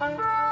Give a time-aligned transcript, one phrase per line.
[0.00, 0.43] Well,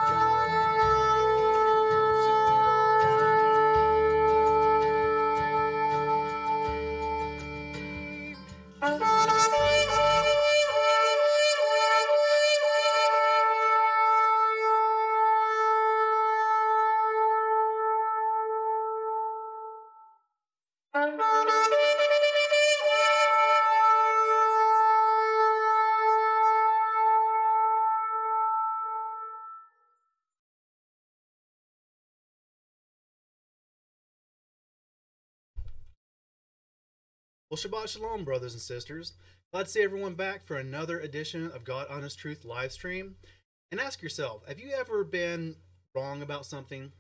[37.62, 39.12] Shabbat Shalom, brothers and sisters.
[39.52, 43.14] Glad to see everyone back for another edition of God Honest Truth live stream.
[43.70, 45.54] And ask yourself have you ever been
[45.94, 46.90] wrong about something?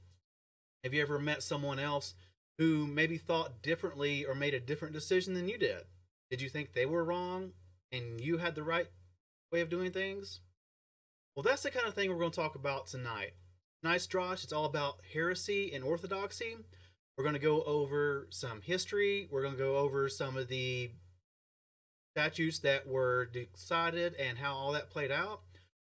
[0.84, 2.14] Have you ever met someone else
[2.58, 5.82] who maybe thought differently or made a different decision than you did?
[6.30, 7.54] Did you think they were wrong
[7.90, 8.86] and you had the right
[9.50, 10.42] way of doing things?
[11.34, 13.32] Well, that's the kind of thing we're going to talk about tonight.
[13.82, 14.44] Nice, Josh.
[14.44, 16.58] It's all about heresy and orthodoxy.
[17.16, 19.28] We're going to go over some history.
[19.30, 20.90] We're going to go over some of the
[22.16, 25.40] statutes that were decided and how all that played out.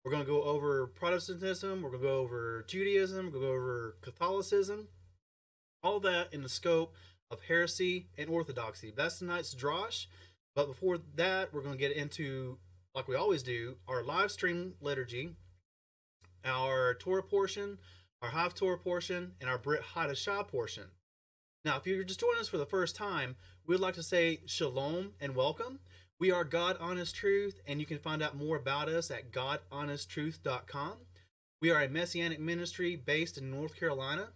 [0.04, 1.82] We're going to go over Protestantism.
[1.82, 3.26] We're going to go over Judaism.
[3.26, 4.88] We're going to go over Catholicism.
[5.82, 6.94] All that in the scope
[7.30, 8.92] of heresy and orthodoxy.
[8.96, 10.06] That's tonight's drosh.
[10.54, 12.58] But before that, we're going to get into,
[12.94, 15.30] like we always do, our live stream liturgy,
[16.44, 17.78] our Torah portion,
[18.22, 20.84] our Haftorah portion, and our Brit Hadashah portion.
[21.66, 23.34] Now, if you're just joining us for the first time,
[23.66, 25.80] we'd like to say shalom and welcome.
[26.20, 30.92] We are God Honest Truth, and you can find out more about us at GodHonestTruth.com.
[31.60, 34.28] We are a messianic ministry based in North Carolina.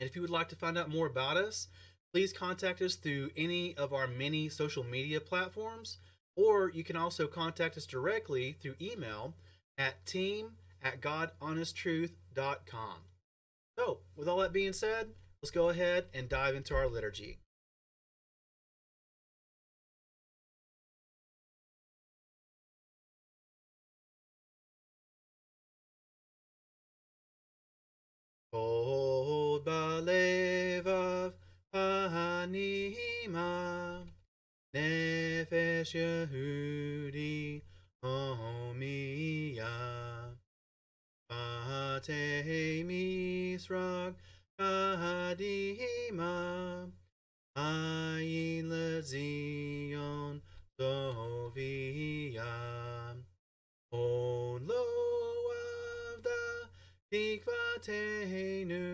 [0.00, 1.68] And if you would like to find out more about us,
[2.10, 5.98] please contact us through any of our many social media platforms,
[6.36, 9.34] or you can also contact us directly through email
[9.76, 10.52] at team
[10.82, 12.94] at GodHonestTruth.com.
[13.78, 15.10] So, with all that being said,
[15.42, 17.38] let's go ahead and dive into our liturgy.
[28.52, 31.32] Kol balevav
[31.72, 33.48] hanima
[34.74, 37.62] nefesh Yehudi
[38.02, 39.70] homiya
[41.28, 44.14] Pate misrag
[44.60, 46.36] Kadima
[47.56, 50.42] Ayin lezion
[50.78, 52.44] Dovia
[53.90, 54.84] On lo
[56.12, 56.68] avda
[57.10, 58.84] tikvatenu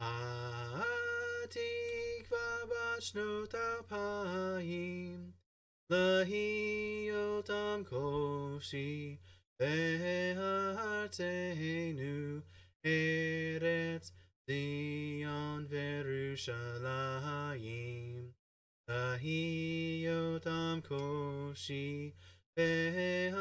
[0.00, 5.20] Atikva bashnot alpayim
[5.90, 9.18] Lahiotam koshi
[9.60, 12.42] Behartenu
[12.82, 14.09] Eretz
[14.50, 18.34] Zion Verushalayim
[18.90, 22.10] Ahiotam Koshi
[22.58, 23.38] Behartenu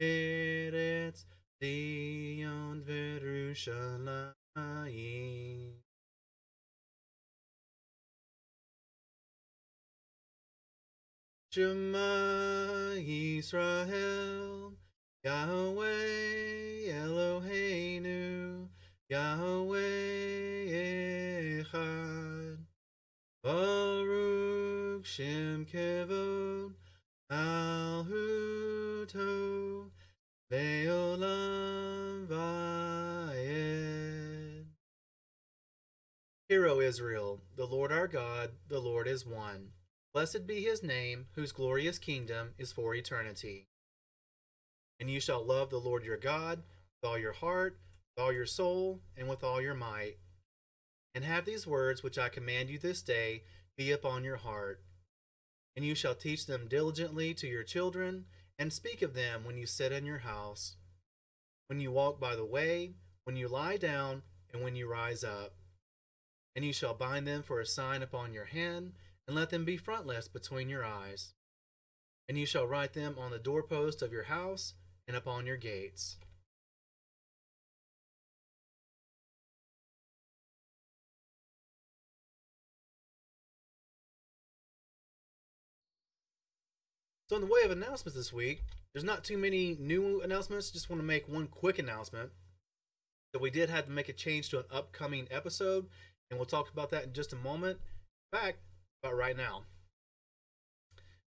[0.00, 1.28] Eretz
[1.60, 4.32] Zion Verushalayim.
[11.52, 14.72] Shema Yisrael
[15.22, 18.39] Yahweh Eloheinu
[19.10, 20.70] Yahweh
[21.64, 22.58] Echad
[23.42, 26.74] Baruch Shem Kevod
[27.28, 28.30] Alhuto
[30.52, 33.86] Leolam Vayed
[36.48, 39.72] Hear, O Israel, the Lord our God, the Lord is one.
[40.14, 43.66] Blessed be his name, whose glorious kingdom is for eternity.
[45.00, 46.62] And you shall love the Lord your God
[47.02, 47.76] with all your heart,
[48.20, 50.18] all your soul, and with all your might.
[51.14, 53.42] And have these words which I command you this day
[53.76, 54.82] be upon your heart.
[55.74, 58.26] And you shall teach them diligently to your children,
[58.58, 60.76] and speak of them when you sit in your house,
[61.68, 62.92] when you walk by the way,
[63.24, 64.22] when you lie down,
[64.52, 65.54] and when you rise up.
[66.54, 68.92] And you shall bind them for a sign upon your hand,
[69.26, 71.32] and let them be frontlets between your eyes.
[72.28, 74.74] And you shall write them on the doorpost of your house
[75.08, 76.16] and upon your gates.
[87.30, 90.72] So, in the way of announcements this week, there's not too many new announcements.
[90.72, 92.30] Just want to make one quick announcement
[93.32, 95.86] that we did have to make a change to an upcoming episode,
[96.28, 97.78] and we'll talk about that in just a moment.
[98.32, 98.58] In fact,
[99.04, 99.62] about right now.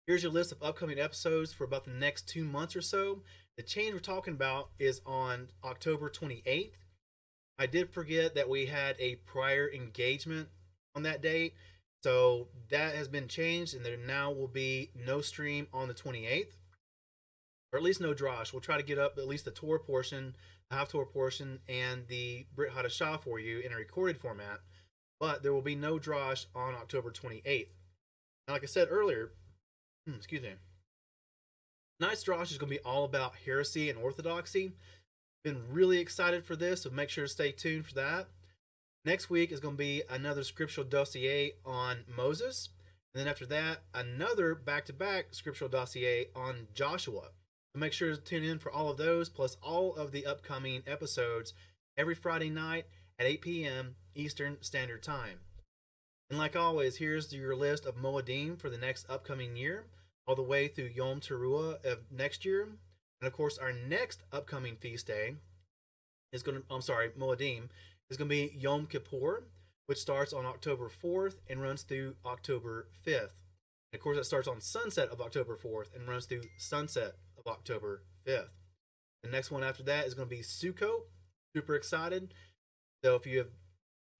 [0.06, 3.22] Here's your list of upcoming episodes for about the next two months or so.
[3.56, 6.72] The change we're talking about is on October 28th.
[7.58, 10.48] I did forget that we had a prior engagement
[10.94, 11.54] on that date.
[12.02, 16.52] So that has been changed, and there now will be no stream on the 28th,
[17.72, 18.52] or at least no Drosh.
[18.52, 20.36] We'll try to get up at least the Torah portion,
[20.70, 24.60] the Haftorah portion, and the Brit Hadashah for you in a recorded format.
[25.18, 27.68] But there will be no Drosh on October 28th.
[28.46, 29.32] Now, like I said earlier,
[30.06, 30.52] hmm, excuse me,
[31.98, 34.72] Tonight's Drosh is going to be all about heresy and orthodoxy.
[35.44, 38.28] Been really excited for this, so make sure to stay tuned for that.
[39.06, 42.70] Next week is going to be another scriptural dossier on Moses.
[43.14, 47.30] And then after that, another back to back scriptural dossier on Joshua.
[47.72, 50.82] So make sure to tune in for all of those, plus all of the upcoming
[50.88, 51.54] episodes
[51.96, 52.86] every Friday night
[53.16, 53.94] at 8 p.m.
[54.16, 55.38] Eastern Standard Time.
[56.28, 59.84] And like always, here's your list of Moedim for the next upcoming year
[60.26, 62.64] all the way through Yom Teruah of next year.
[63.20, 65.36] And of course, our next upcoming feast day
[66.32, 67.68] is going to, I'm sorry, Moedim,
[68.10, 69.44] is going to be Yom Kippur,
[69.86, 73.34] which starts on October 4th and runs through October 5th.
[73.92, 77.46] And of course, that starts on sunset of October 4th and runs through sunset of
[77.46, 78.50] October 5th.
[79.22, 81.02] The next one after that is going to be Sukkot.
[81.54, 82.34] Super excited.
[83.04, 83.50] So if you have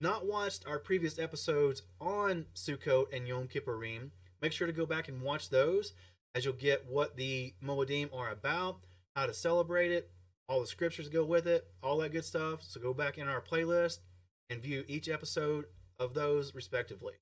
[0.01, 4.11] not watched our previous episodes on Sukkot and Yom Kippurim,
[4.43, 5.93] Make sure to go back and watch those
[6.35, 8.81] as you'll get what the Moedim are about,
[9.15, 10.11] how to celebrate it,
[10.49, 12.63] all the scriptures go with it, all that good stuff.
[12.63, 13.99] So go back in our playlist
[14.49, 15.67] and view each episode
[15.99, 17.15] of those respectively.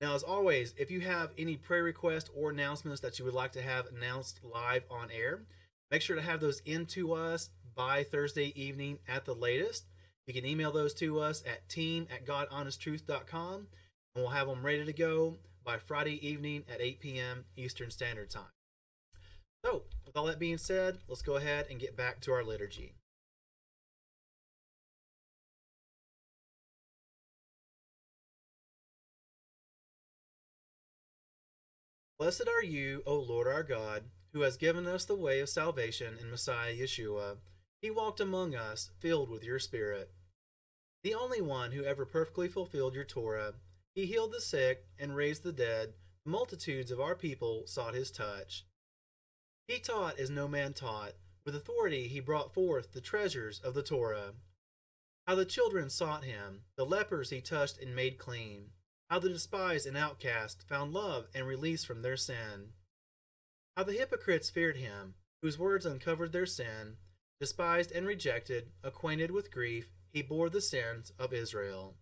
[0.00, 3.52] Now, as always, if you have any prayer requests or announcements that you would like
[3.52, 5.42] to have announced live on air,
[5.90, 9.84] make sure to have those into us by Thursday evening at the latest.
[10.26, 13.54] You can email those to us at team at godhonesttruth.com
[14.14, 17.44] and we'll have them ready to go by Friday evening at 8 p.m.
[17.56, 18.50] Eastern Standard Time.
[19.64, 22.94] So, with all that being said, let's go ahead and get back to our liturgy.
[32.18, 36.16] Blessed are you, O Lord our God, who has given us the way of salvation
[36.20, 37.38] in Messiah Yeshua.
[37.80, 40.12] He walked among us, filled with your Spirit.
[41.02, 43.54] The only one who ever perfectly fulfilled your Torah
[43.94, 45.92] he healed the sick and raised the dead.
[46.24, 48.64] Multitudes of our people sought his touch.
[49.72, 51.14] He taught as no man taught.
[51.46, 54.34] With authority he brought forth the treasures of the Torah.
[55.26, 58.72] How the children sought him, the lepers he touched and made clean.
[59.08, 62.74] How the despised and outcast found love and release from their sin.
[63.74, 66.98] How the hypocrites feared him, whose words uncovered their sin.
[67.40, 71.96] Despised and rejected, acquainted with grief, he bore the sins of Israel.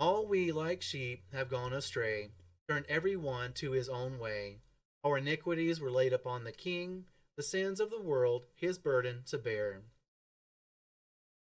[0.00, 2.30] All we like sheep have gone astray,
[2.66, 4.60] turned every one to his own way.
[5.06, 7.04] Our iniquities were laid upon the king,
[7.36, 9.82] the sins of the world his burden to bear.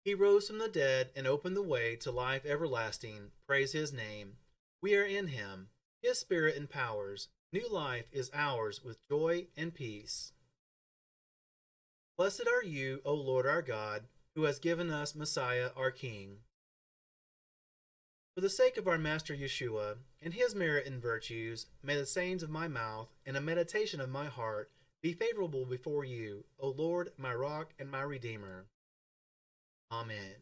[0.03, 3.31] He rose from the dead and opened the way to life everlasting.
[3.47, 4.33] Praise his name.
[4.81, 5.69] We are in him.
[6.01, 7.29] His spirit empowers.
[7.53, 10.33] New life is ours with joy and peace.
[12.17, 16.39] Blessed are you, O Lord our God, who has given us Messiah our King.
[18.37, 22.43] For the sake of our Master Yeshua, and his merit and virtues, may the sayings
[22.43, 24.69] of my mouth and the meditation of my heart
[25.01, 28.67] be favorable before you, O Lord, my rock and my redeemer.
[29.91, 30.35] Amen.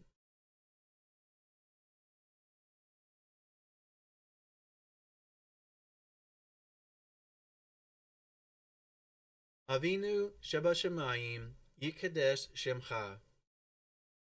[9.72, 13.20] Avinu Sheba Shemayim Yikadesh Shemcha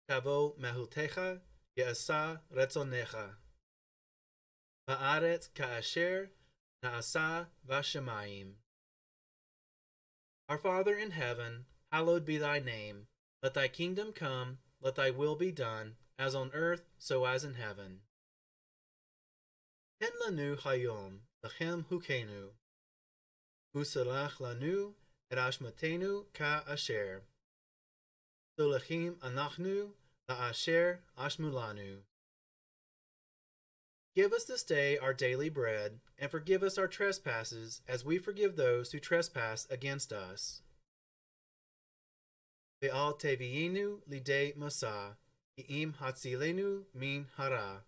[0.10, 1.42] Tavo Mehutecha
[1.78, 3.36] Yasa Retzonecha
[4.92, 5.40] Our
[10.58, 13.08] Father in heaven, hallowed be thy name.
[13.42, 17.54] Let thy kingdom come, let thy will be done, as on earth, so as in
[17.54, 18.02] heaven.
[20.02, 22.50] Ten lanu hayom, lachem hukenu.
[23.74, 24.96] Usalach lanu,
[25.32, 27.22] erashmatenu ka'asher.
[28.60, 29.92] Solachim anachnu,
[30.30, 32.00] la'asher ashmulanu.
[34.14, 38.56] Give us this day our daily bread, and forgive us our trespasses, as we forgive
[38.56, 40.62] those who trespass against us.
[42.84, 45.16] Ve'al tevienu lidei masa,
[45.58, 47.84] i'im hatzilenu min hara.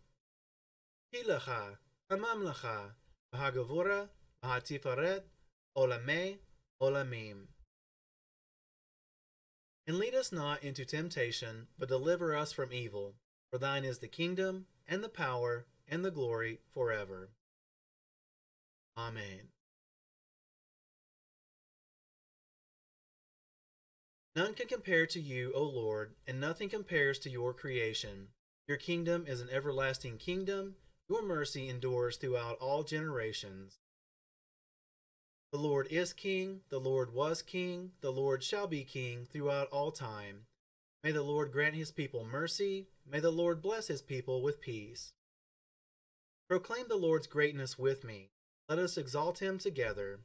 [1.14, 1.78] Hilacha,
[2.10, 2.92] hamamlacha,
[3.36, 4.08] v'hagavura,
[4.42, 5.24] v'hatifaret,
[5.78, 6.38] olame,
[6.82, 7.48] olamim.
[9.86, 13.16] And lead us not into temptation, but deliver us from evil.
[13.52, 17.30] For thine is the kingdom, and the power, and the glory forever.
[18.98, 19.50] Amen.
[24.36, 28.30] None can compare to you, O Lord, and nothing compares to your creation.
[28.68, 30.76] Your kingdom is an everlasting kingdom.
[31.08, 33.78] Your mercy endures throughout all generations.
[35.52, 39.92] The Lord is king, the Lord was king, the Lord shall be king throughout all
[39.92, 40.48] time.
[41.04, 42.88] May the Lord grant his people mercy.
[43.06, 45.12] May the Lord bless his people with peace.
[46.54, 48.30] Proclaim the Lord's greatness with me.
[48.70, 50.20] Let us exalt him together.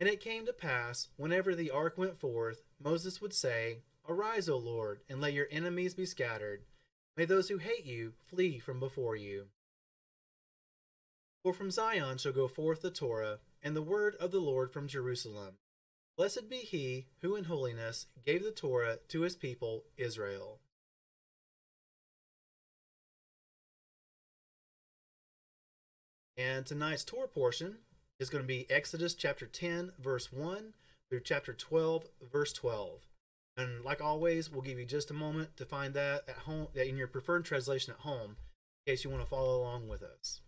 [0.00, 4.56] And it came to pass, whenever the ark went forth, Moses would say, Arise, O
[4.56, 6.64] Lord, and let your enemies be scattered.
[7.16, 9.44] May those who hate you flee from before you.
[11.44, 14.88] For from Zion shall go forth the Torah, and the word of the Lord from
[14.88, 15.58] Jerusalem.
[16.16, 20.58] Blessed be he who in holiness gave the Torah to his people Israel.
[26.38, 27.78] And tonight's Torah portion
[28.20, 30.72] is going to be Exodus chapter 10, verse 1
[31.10, 33.00] through chapter 12, verse 12.
[33.56, 36.96] And like always, we'll give you just a moment to find that at home, in
[36.96, 38.36] your preferred translation at home,
[38.86, 40.40] in case you want to follow along with us.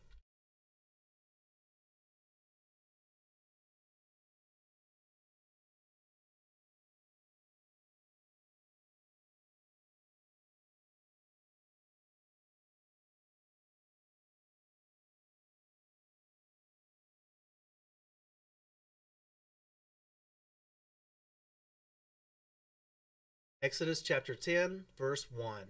[23.62, 25.64] Exodus chapter 10, verse 1.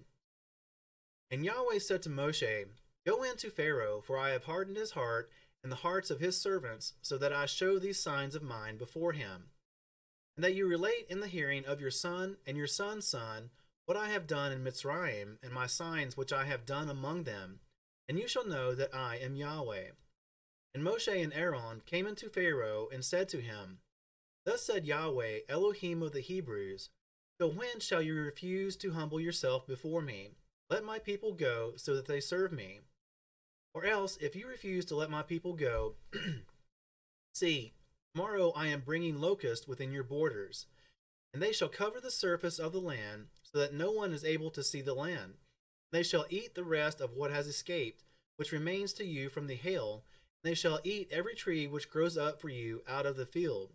[1.33, 2.67] And Yahweh said to Moshe,
[3.05, 5.29] Go in to Pharaoh, for I have hardened his heart
[5.65, 9.13] and the hearts of his servants, so that I show these signs of mine before
[9.13, 9.51] him.
[10.37, 13.51] And that you relate in the hearing of your son and your son's son
[13.87, 17.59] what I have done in Mitzrayim, and my signs which I have done among them,
[18.09, 19.91] and you shall know that I am Yahweh.
[20.75, 23.81] And Moshe and Aaron came unto Pharaoh and said to him,
[24.45, 26.91] Thus said Yahweh, Elohim of the Hebrews,
[27.41, 30.33] so when shall you refuse to humble yourself before me?
[30.69, 32.81] Let my people go, so that they serve me.
[33.73, 35.95] Or else, if you refuse to let my people go,
[37.35, 37.73] see,
[38.13, 40.67] tomorrow I am bringing locusts within your borders,
[41.33, 44.51] and they shall cover the surface of the land, so that no one is able
[44.51, 45.39] to see the land.
[45.93, 48.05] They shall eat the rest of what has escaped,
[48.37, 50.05] which remains to you from the hail,
[50.45, 53.73] and they shall eat every tree which grows up for you out of the field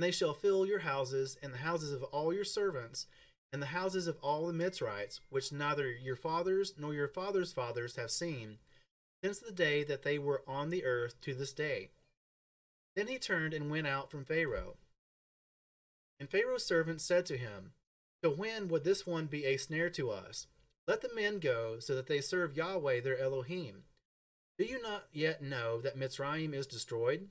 [0.00, 3.06] and they shall fill your houses, and the houses of all your servants,
[3.52, 7.96] and the houses of all the Mitzrites, which neither your fathers nor your fathers' fathers
[7.96, 8.56] have seen,
[9.22, 11.90] since the day that they were on the earth to this day.
[12.96, 14.78] Then he turned and went out from Pharaoh.
[16.18, 17.72] And Pharaoh's servants said to him,
[18.22, 20.46] To when would this one be a snare to us?
[20.88, 23.82] Let the men go, so that they serve Yahweh their Elohim.
[24.56, 27.28] Do you not yet know that Mitzrayim is destroyed?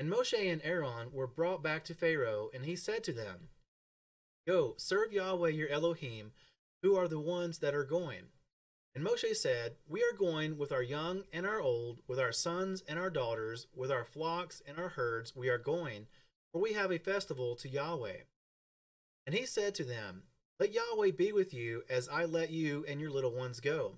[0.00, 3.50] And Moshe and Aaron were brought back to Pharaoh, and he said to them,
[4.46, 6.32] Go, serve Yahweh your Elohim,
[6.82, 8.22] who are the ones that are going.
[8.94, 12.82] And Moshe said, We are going with our young and our old, with our sons
[12.88, 16.06] and our daughters, with our flocks and our herds, we are going,
[16.50, 18.22] for we have a festival to Yahweh.
[19.26, 20.22] And he said to them,
[20.58, 23.96] Let Yahweh be with you, as I let you and your little ones go.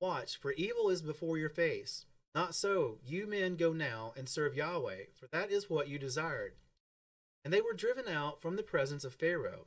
[0.00, 2.06] Watch, for evil is before your face.
[2.34, 6.54] Not so, you men go now and serve Yahweh, for that is what you desired.
[7.44, 9.66] And they were driven out from the presence of Pharaoh.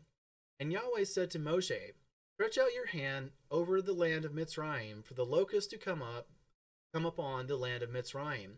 [0.60, 1.94] And Yahweh said to Moshe,
[2.36, 6.30] Stretch out your hand over the land of Mitzrayim, for the locusts to come up,
[6.94, 8.58] come upon the land of Mitzrayim,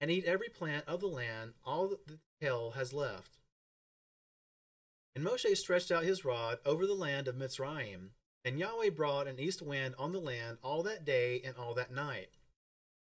[0.00, 3.38] and eat every plant of the land, all that the hell has left.
[5.14, 8.10] And Moshe stretched out his rod over the land of Mitzrayim,
[8.44, 11.92] and Yahweh brought an east wind on the land all that day and all that
[11.92, 12.28] night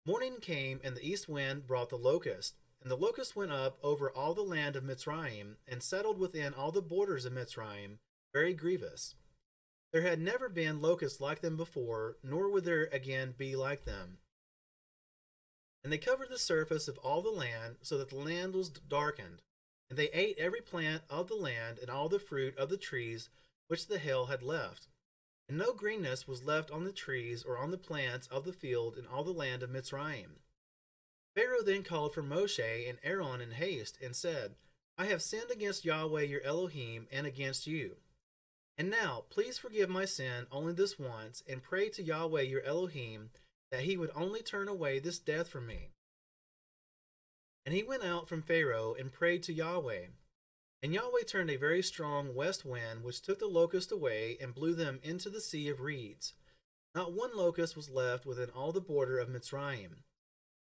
[0.04, 2.56] Morning came, and the east wind brought the locust.
[2.80, 6.73] And the locust went up over all the land of Mitzrayim, and settled within all
[6.73, 7.99] the borders of Mitzrayim,
[8.32, 9.14] very grievous.
[9.92, 14.18] There had never been locusts like them before, nor would there again be like them.
[15.85, 19.42] And they covered the surface of all the land, so that the land was darkened.
[19.88, 23.28] And they ate every plant of the land, and all the fruit of the trees
[23.68, 24.88] which the hail had left
[25.52, 28.97] and no greenness was left on the trees or on the plants of the field
[28.97, 30.38] in all the land of Mitzrayim.
[31.37, 34.54] Pharaoh then called for Moshe and Aaron in haste, and said,
[34.97, 37.97] I have sinned against Yahweh your Elohim and against you.
[38.78, 43.28] And now, please forgive my sin only this once, and pray to Yahweh your Elohim
[43.71, 45.90] that he would only turn away this death from me.
[47.66, 50.06] And he went out from Pharaoh and prayed to Yahweh.
[50.83, 54.75] And Yahweh turned a very strong west wind, which took the locusts away and blew
[54.75, 56.35] them into the sea of reeds.
[56.95, 60.03] Not one locust was left within all the border of Mitzrayim.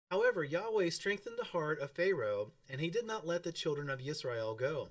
[0.10, 4.02] However, Yahweh strengthened the heart of Pharaoh, and he did not let the children of
[4.02, 4.90] Israel go.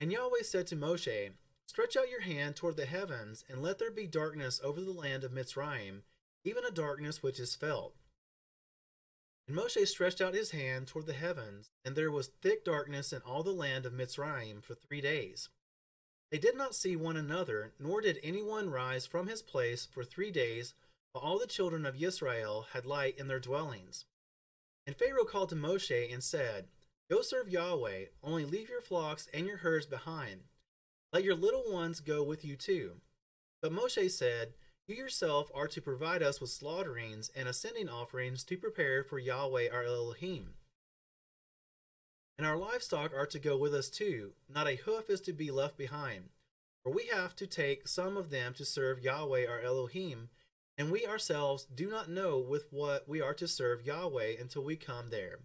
[0.00, 1.32] And Yahweh said to Moshe,
[1.66, 5.24] Stretch out your hand toward the heavens, and let there be darkness over the land
[5.24, 6.02] of Mitzrayim,
[6.44, 7.96] even a darkness which is felt.
[9.52, 13.20] And Moshe stretched out his hand toward the heavens, and there was thick darkness in
[13.20, 15.50] all the land of Mitzrayim for three days.
[16.30, 20.30] They did not see one another, nor did anyone rise from his place for three
[20.30, 20.72] days,
[21.12, 24.06] while all the children of Israel had light in their dwellings.
[24.86, 26.68] And Pharaoh called to Moshe and said,
[27.10, 30.44] Go serve Yahweh, only leave your flocks and your herds behind.
[31.12, 33.02] Let your little ones go with you too.
[33.60, 34.54] But Moshe said,
[34.88, 39.68] You yourself are to provide us with slaughterings and ascending offerings to prepare for Yahweh
[39.72, 40.54] our Elohim.
[42.36, 45.52] And our livestock are to go with us too, not a hoof is to be
[45.52, 46.30] left behind.
[46.82, 50.30] For we have to take some of them to serve Yahweh our Elohim,
[50.76, 54.74] and we ourselves do not know with what we are to serve Yahweh until we
[54.74, 55.38] come there.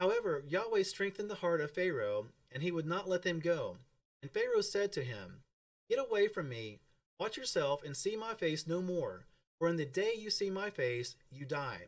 [0.00, 3.76] However, Yahweh strengthened the heart of Pharaoh, and he would not let them go.
[4.22, 5.44] And Pharaoh said to him,
[5.88, 6.80] Get away from me,
[7.18, 9.26] watch yourself, and see my face no more,
[9.58, 11.86] for in the day you see my face, you die.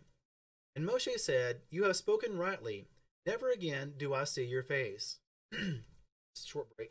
[0.74, 2.88] And Moshe said, You have spoken rightly.
[3.24, 5.18] Never again do I see your face.
[6.36, 6.90] Short break.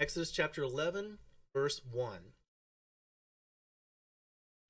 [0.00, 1.18] Exodus chapter 11,
[1.54, 2.18] verse 1.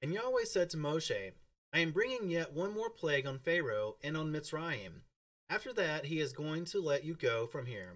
[0.03, 1.33] And Yahweh said to Moshe,
[1.75, 5.01] I am bringing yet one more plague on Pharaoh and on Mitzrayim.
[5.51, 7.95] After that, he is going to let you go from here.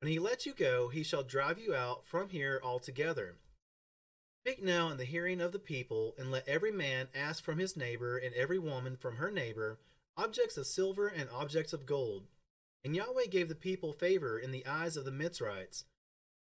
[0.00, 3.34] When he lets you go, he shall drive you out from here altogether.
[4.46, 7.76] Speak now in the hearing of the people, and let every man ask from his
[7.76, 9.80] neighbor, and every woman from her neighbor,
[10.16, 12.28] objects of silver and objects of gold.
[12.84, 15.82] And Yahweh gave the people favor in the eyes of the Mitzrites.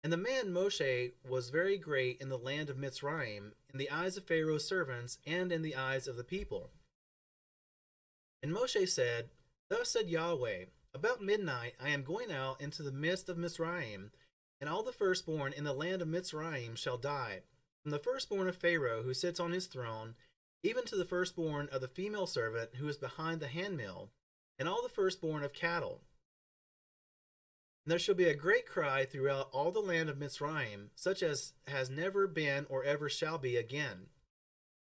[0.03, 4.17] And the man Moshe was very great in the land of Mitzrayim, in the eyes
[4.17, 6.71] of Pharaoh's servants, and in the eyes of the people.
[8.43, 9.29] And Moshe said,
[9.69, 14.11] Thus said Yahweh, about midnight I am going out into the midst of Mitzrayim,
[14.61, 17.43] and all the firstborn in the land of Mitzrayim shall die,
[17.83, 20.15] from the firstborn of Pharaoh who sits on his throne,
[20.63, 24.11] even to the firstborn of the female servant who is behind the handmill,
[24.59, 26.01] and all the firstborn of cattle.
[27.85, 31.55] And there shall be a great cry throughout all the land of Mitzrayim, such as
[31.67, 34.09] has never been or ever shall be again.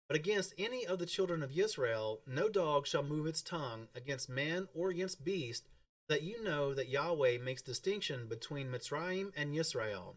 [0.08, 4.28] But against any of the children of Israel, no dog shall move its tongue against
[4.28, 5.70] man or against beast,
[6.08, 10.16] that you know that Yahweh makes distinction between Mitzrayim and Yisrael.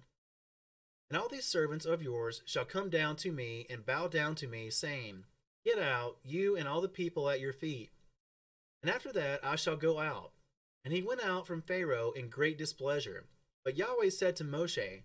[1.10, 4.46] And all these servants of yours shall come down to me and bow down to
[4.46, 5.24] me, saying,
[5.62, 7.90] Get out, you and all the people at your feet.
[8.82, 10.32] And after that I shall go out.
[10.84, 13.26] And he went out from Pharaoh in great displeasure.
[13.64, 15.02] But Yahweh said to Moshe,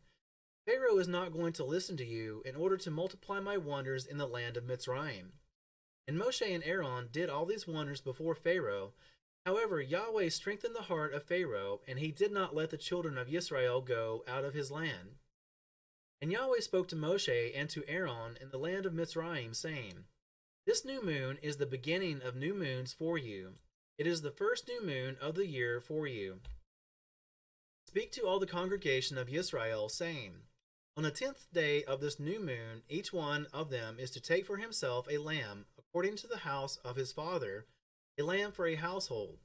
[0.66, 4.18] Pharaoh is not going to listen to you in order to multiply my wonders in
[4.18, 5.32] the land of Mitzrayim.
[6.08, 8.94] And Moshe and Aaron did all these wonders before Pharaoh,
[9.48, 13.34] However, Yahweh strengthened the heart of Pharaoh, and he did not let the children of
[13.34, 15.16] Israel go out of his land.
[16.22, 20.04] And Yahweh spoke to Moshe and to Aaron in the land of Mitzrayim, saying,
[20.66, 23.54] This new moon is the beginning of new moons for you.
[23.98, 26.40] It is the first new moon of the year for you.
[27.88, 30.34] Speak to all the congregation of Israel, saying,
[30.96, 34.46] On the tenth day of this new moon, each one of them is to take
[34.46, 37.66] for himself a lamb, according to the house of his father,
[38.20, 39.40] a lamb for a household.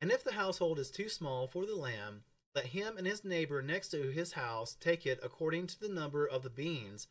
[0.00, 2.24] And if the household is too small for the lamb,
[2.56, 6.26] let him and his neighbor next to his house take it according to the number
[6.26, 7.06] of the beans.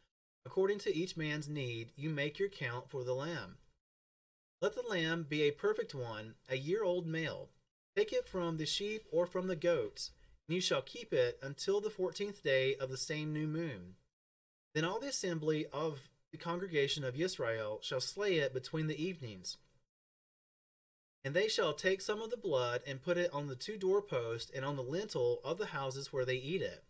[0.46, 3.58] According to each man's need, you make your count for the lamb.
[4.62, 7.50] Let the lamb be a perfect one, a year old male.
[7.96, 10.12] Take it from the sheep or from the goats,
[10.48, 13.96] and you shall keep it until the fourteenth day of the same new moon.
[14.76, 16.00] Then all the assembly of
[16.32, 19.58] the congregation of Israel shall slay it between the evenings.
[21.26, 24.52] And they shall take some of the blood and put it on the two doorposts
[24.54, 26.84] and on the lintel of the houses where they eat it.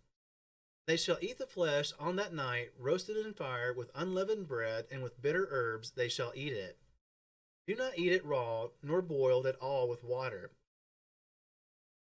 [0.87, 5.01] They shall eat the flesh on that night, roasted in fire with unleavened bread and
[5.01, 6.77] with bitter herbs they shall eat it.
[7.67, 10.51] Do not eat it raw, nor boiled at all with water,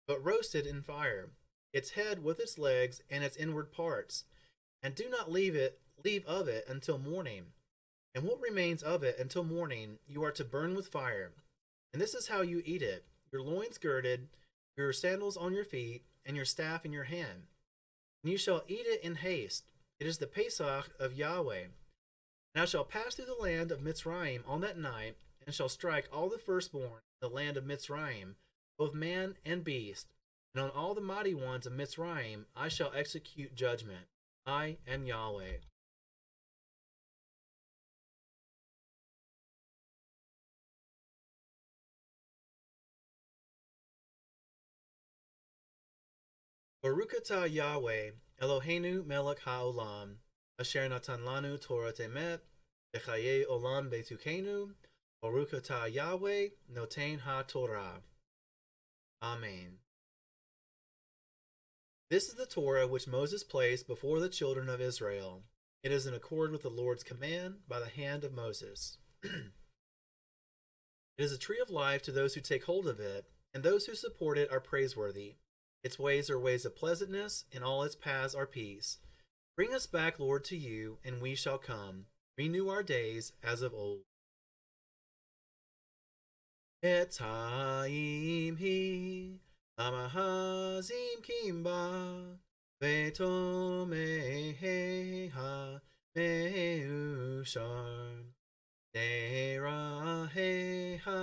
[0.07, 1.29] but roasted in fire,
[1.71, 4.25] its head with its legs and its inward parts,
[4.81, 7.45] and do not leave it leave of it until morning.
[8.13, 11.33] And what remains of it until morning you are to burn with fire
[11.95, 14.27] and this is how you eat it your loins girded,
[14.75, 17.43] your sandals on your feet, and your staff in your hand.
[18.21, 19.71] And you shall eat it in haste.
[19.97, 21.67] It is the Pesach of Yahweh.
[22.53, 26.07] And I shall pass through the land of Mitzrayim on that night, and shall strike
[26.11, 28.35] all the firstborn in the land of Mitzrayim,
[28.77, 30.07] both man and beast.
[30.53, 34.07] and on all the mighty ones of Mitzrayim I shall execute judgment.
[34.45, 35.57] I am Yahweh.
[46.81, 47.15] Baruch
[47.49, 50.17] Yahweh, Eloheinu melech haolam,
[50.59, 52.41] asher natan lanu Torah temet,
[52.93, 54.69] bechaye olam betukenu,
[55.25, 58.03] Baruch atah Yahweh, notain ha-Torah.
[59.23, 59.79] Amen.
[62.11, 65.41] This is the Torah which Moses placed before the children of Israel.
[65.81, 68.99] It is in accord with the Lord's command by the hand of Moses.
[69.23, 69.31] it
[71.17, 73.95] is a tree of life to those who take hold of it, and those who
[73.95, 75.37] support it are praiseworthy.
[75.83, 78.99] Its ways are ways of pleasantness, and all its paths are peace.
[79.57, 82.05] Bring us back, Lord, to you, and we shall come.
[82.37, 84.03] Renew our days as of old.
[86.85, 89.39] Etzaim hi
[89.85, 91.81] amahazim kimba
[92.79, 93.41] vetomeheha
[96.15, 98.13] meushar
[98.93, 101.21] deraheha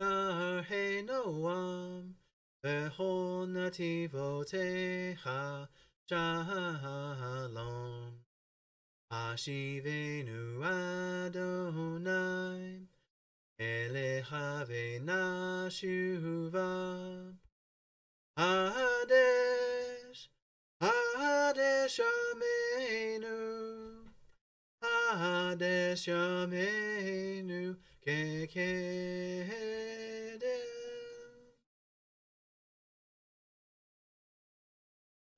[0.00, 2.04] darhe noam
[2.64, 5.40] V'chol nativotecha
[6.08, 8.12] shalom.
[9.12, 12.64] Ashivenu Adonai,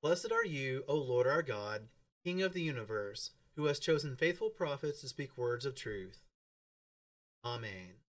[0.01, 1.89] Blessed are you, O Lord our God,
[2.23, 6.23] King of the universe, who has chosen faithful prophets to speak words of truth.
[7.43, 8.06] Amen.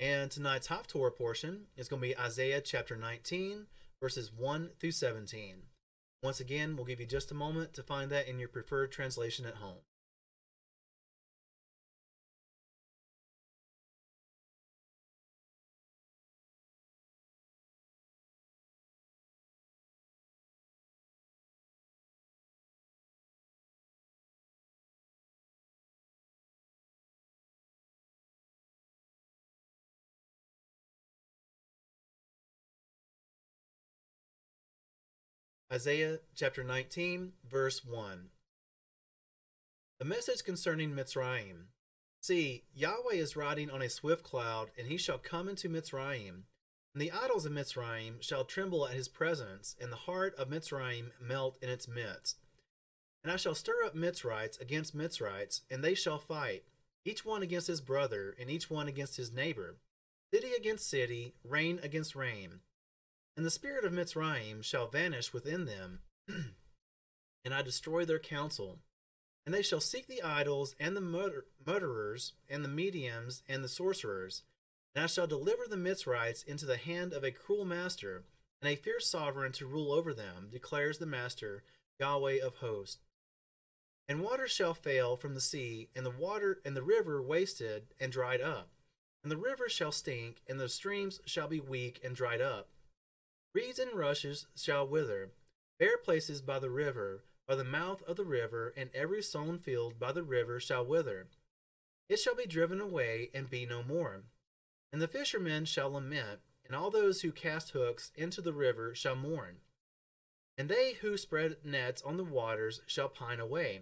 [0.00, 3.66] And tonight's Haftorah portion is going to be Isaiah chapter 19,
[4.00, 5.56] verses 1 through 17.
[6.22, 9.46] Once again, we'll give you just a moment to find that in your preferred translation
[9.46, 9.80] at home.
[35.72, 38.30] Isaiah chapter 19, verse 1.
[40.00, 41.66] The message concerning Mitzrayim.
[42.20, 46.42] See, Yahweh is riding on a swift cloud, and he shall come into Mitzrayim.
[46.92, 51.12] And the idols of Mitzrayim shall tremble at his presence, and the heart of Mitzrayim
[51.20, 52.38] melt in its midst.
[53.22, 56.64] And I shall stir up Mitzrites against Mitzrites, and they shall fight,
[57.04, 59.76] each one against his brother, and each one against his neighbor,
[60.34, 62.58] city against city, reign against reign.
[63.40, 68.80] And the spirit of Mitzrayim shall vanish within them, and I destroy their counsel.
[69.46, 73.68] And they shall seek the idols and the murder- murderers and the mediums and the
[73.68, 74.42] sorcerers.
[74.94, 78.24] And I shall deliver the Mitzrites into the hand of a cruel master
[78.60, 81.64] and a fierce sovereign to rule over them, declares the master,
[81.98, 82.98] Yahweh of hosts.
[84.06, 88.12] And water shall fail from the sea, and the water and the river wasted and
[88.12, 88.68] dried up.
[89.22, 92.68] And the river shall stink, and the streams shall be weak and dried up
[93.52, 95.32] Reeds and rushes shall wither,
[95.78, 99.98] bare places by the river, by the mouth of the river, and every sown field
[99.98, 101.26] by the river shall wither.
[102.08, 104.22] It shall be driven away and be no more.
[104.92, 109.16] And the fishermen shall lament, and all those who cast hooks into the river shall
[109.16, 109.56] mourn.
[110.56, 113.80] And they who spread nets on the waters shall pine away.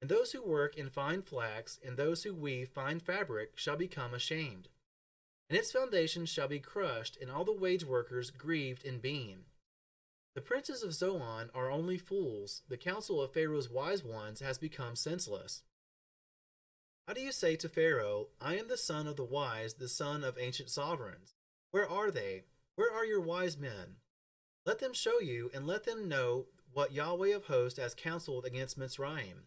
[0.00, 4.14] And those who work in fine flax, and those who weave fine fabric shall become
[4.14, 4.68] ashamed
[5.48, 9.44] and its foundations shall be crushed, and all the wage workers grieved in being.
[10.34, 14.96] The princes of Zoan are only fools, the counsel of Pharaoh's wise ones has become
[14.96, 15.62] senseless.
[17.06, 20.24] How do you say to Pharaoh, I am the son of the wise, the son
[20.24, 21.34] of ancient sovereigns?
[21.70, 22.44] Where are they?
[22.76, 23.96] Where are your wise men?
[24.66, 28.78] Let them show you, and let them know what Yahweh of hosts has counseled against
[28.78, 29.44] Mitzrayim.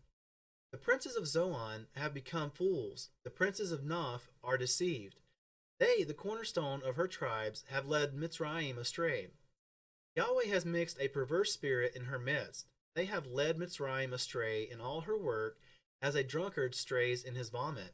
[0.71, 5.21] The princes of Zoan have become fools, the princes of Noph are deceived.
[5.79, 9.27] They, the cornerstone of her tribes, have led Mitzrayim astray.
[10.15, 12.65] Yahweh has mixed a perverse spirit in her midst.
[12.95, 15.59] They have led Mitzrayim astray in all her work,
[16.01, 17.93] as a drunkard strays in his vomit.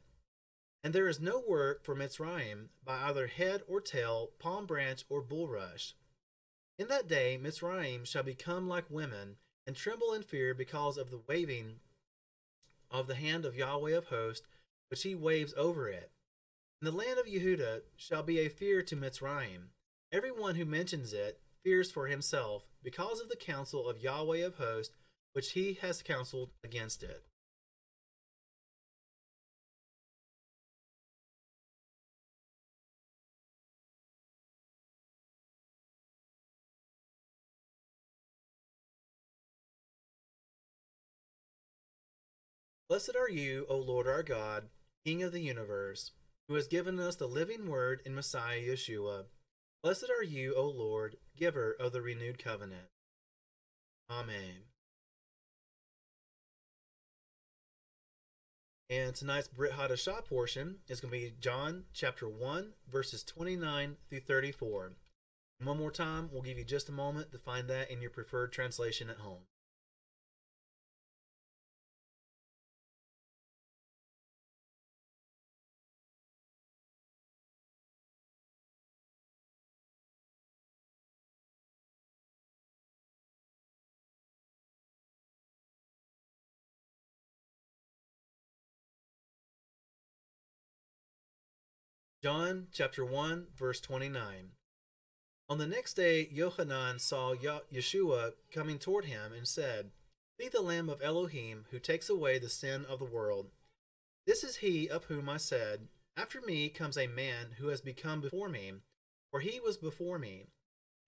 [0.82, 5.22] And there is no work for Mitzrayim by either head or tail, palm branch or
[5.22, 5.94] bulrush.
[6.78, 11.22] In that day Mitzrayim shall become like women, and tremble in fear because of the
[11.26, 11.80] waving
[12.90, 14.46] of the hand of Yahweh of hosts,
[14.88, 16.10] which he waves over it.
[16.84, 19.68] And the land of Yehuda shall be a fear to Mitzrayim.
[20.12, 24.56] Every one who mentions it fears for himself because of the counsel of Yahweh of
[24.56, 24.94] hosts,
[25.32, 27.24] which he has counseled against it.
[42.90, 44.68] Blessed are you, O Lord our God,
[45.06, 46.10] King of the universe,
[46.48, 49.24] who has given us the living word in Messiah Yeshua.
[49.82, 52.88] Blessed are you, O Lord, giver of the renewed covenant.
[54.10, 54.64] Amen.
[58.90, 64.20] And tonight's Brit Hadashah portion is going to be John chapter 1, verses 29 through
[64.20, 64.92] 34.
[65.58, 68.10] And one more time, we'll give you just a moment to find that in your
[68.10, 69.46] preferred translation at home.
[92.24, 94.52] John chapter 1, verse 29.
[95.50, 99.90] On the next day, Yohanan saw Yeshua coming toward him and said,
[100.40, 103.50] See the Lamb of Elohim who takes away the sin of the world.
[104.26, 108.22] This is he of whom I said, After me comes a man who has become
[108.22, 108.72] before me,
[109.30, 110.46] for he was before me.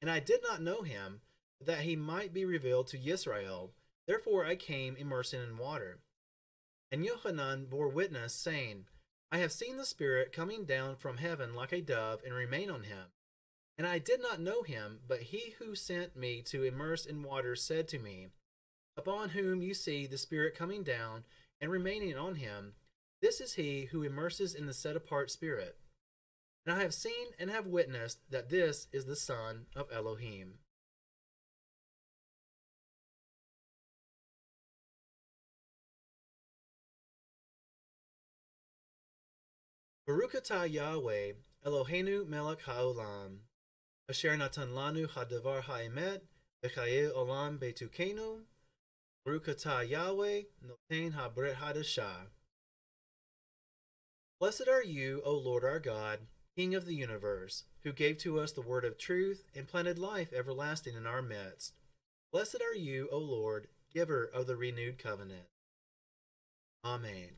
[0.03, 1.23] And I did not know him,
[1.63, 3.73] that he might be revealed to Israel.
[4.07, 6.01] Therefore I came immersing in water.
[6.93, 8.85] And Yohanan bore witness, saying,
[9.33, 12.85] I have seen the Spirit coming down from heaven like a dove and remain on
[12.85, 13.07] him.
[13.77, 17.57] And I did not know him, but he who sent me to immerse in water
[17.57, 18.29] said to me,
[18.97, 21.25] Upon whom you see the Spirit coming down
[21.61, 22.75] and remaining on him,
[23.21, 25.77] this is he who immerses in the set apart Spirit.
[26.65, 30.55] And I have seen and have witnessed that this is the Son of Elohim.
[40.07, 41.33] Baruch atah Yahweh,
[41.67, 43.39] Eloheinu melech haolam,
[44.09, 46.21] asher natan lanu hadavar haemet,
[46.63, 48.43] v'chaye olam betukenu,
[49.25, 52.29] Baruch atah Yahweh, noten habret hadashah.
[54.39, 56.21] Blessed are you, O Lord our God,
[56.57, 60.33] King of the universe, who gave to us the word of truth and planted life
[60.33, 61.75] everlasting in our midst.
[62.33, 65.49] Blessed are you, O Lord, giver of the renewed covenant.
[66.85, 67.31] Amen.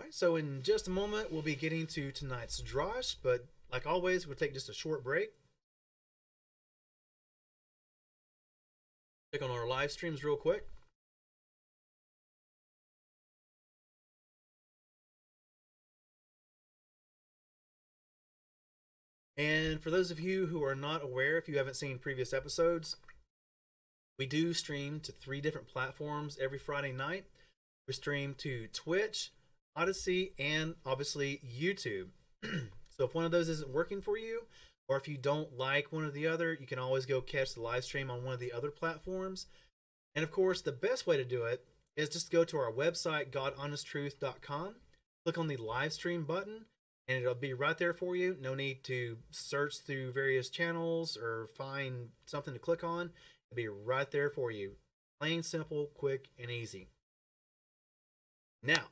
[0.00, 4.26] Alright, so in just a moment, we'll be getting to tonight's Drosh, but like always,
[4.26, 5.28] we'll take just a short break.
[9.34, 10.66] Check on our live streams real quick.
[19.36, 22.96] And for those of you who are not aware, if you haven't seen previous episodes,
[24.18, 27.26] we do stream to three different platforms every Friday night.
[27.86, 29.32] We stream to Twitch,
[29.76, 32.08] Odysee, and obviously YouTube.
[32.44, 34.42] so if one of those isn't working for you,
[34.88, 37.62] or if you don't like one or the other, you can always go catch the
[37.62, 39.46] live stream on one of the other platforms.
[40.14, 41.64] And of course, the best way to do it
[41.96, 44.74] is just go to our website, GodHonestTruth.com,
[45.24, 46.64] click on the live stream button,
[47.06, 48.36] and it'll be right there for you.
[48.40, 53.10] No need to search through various channels or find something to click on.
[53.50, 54.72] It'll be right there for you.
[55.20, 56.88] Plain, simple, quick, and easy.
[58.62, 58.88] Now,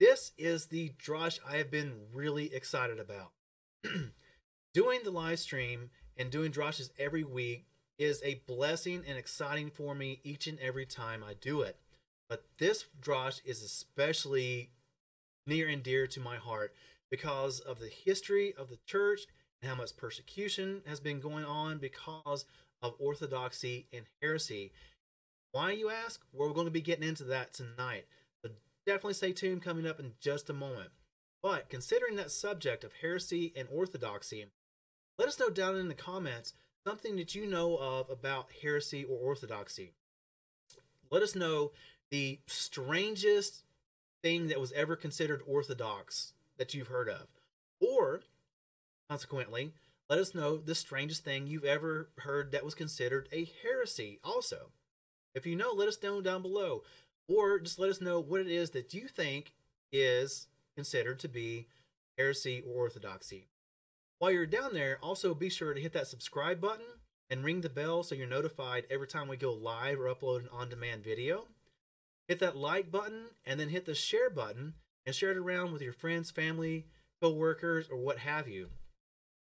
[0.00, 3.32] this is the Drosh I have been really excited about.
[4.74, 7.66] doing the live stream and doing Droshes every week
[7.98, 11.76] is a blessing and exciting for me each and every time I do it.
[12.28, 14.70] But this Drosh is especially
[15.46, 16.74] near and dear to my heart
[17.10, 19.20] because of the history of the church
[19.62, 22.44] and how much persecution has been going on because
[22.82, 24.72] of orthodoxy and heresy.
[25.52, 26.20] Why, you ask?
[26.32, 28.06] Well, we're going to be getting into that tonight
[28.86, 30.90] definitely stay tuned coming up in just a moment.
[31.42, 34.46] But considering that subject of heresy and orthodoxy,
[35.18, 36.54] let us know down in the comments
[36.86, 39.92] something that you know of about heresy or orthodoxy.
[41.10, 41.72] Let us know
[42.10, 43.62] the strangest
[44.22, 47.26] thing that was ever considered orthodox that you've heard of.
[47.80, 48.22] Or,
[49.08, 49.72] consequently,
[50.08, 54.70] let us know the strangest thing you've ever heard that was considered a heresy, also.
[55.34, 56.82] If you know, let us know down below
[57.28, 59.52] or just let us know what it is that you think
[59.92, 61.68] is considered to be
[62.18, 63.48] heresy or orthodoxy.
[64.18, 66.86] While you're down there, also be sure to hit that subscribe button
[67.30, 70.48] and ring the bell so you're notified every time we go live or upload an
[70.52, 71.46] on demand video.
[72.28, 75.82] hit that like button and then hit the share button and share it around with
[75.82, 76.86] your friends, family,
[77.20, 78.70] co-workers, or what have you.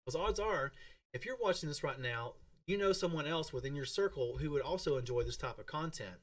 [0.05, 0.71] Because odds are,
[1.13, 2.33] if you're watching this right now,
[2.67, 6.17] you know someone else within your circle who would also enjoy this type of content.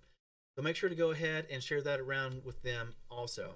[0.57, 3.55] So make sure to go ahead and share that around with them also.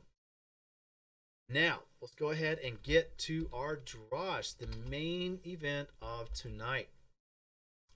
[1.49, 6.89] Now, let's go ahead and get to our drosh, the main event of tonight.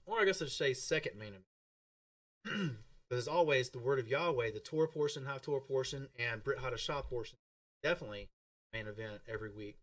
[0.05, 1.33] Or I guess I should say second main
[2.45, 2.77] event.
[3.09, 7.03] but as always, the word of Yahweh, the Torah portion, Haftorah portion, and Brit Hadashah
[7.03, 7.37] portion,
[7.83, 8.29] definitely
[8.71, 9.77] main event every week.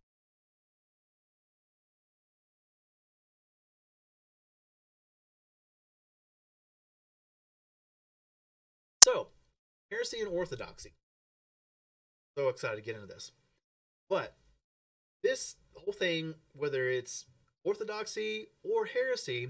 [9.91, 10.93] Heresy and orthodoxy.
[12.37, 13.31] So excited to get into this.
[14.09, 14.35] But
[15.23, 17.25] this whole thing, whether it's
[17.63, 19.49] orthodoxy or heresy,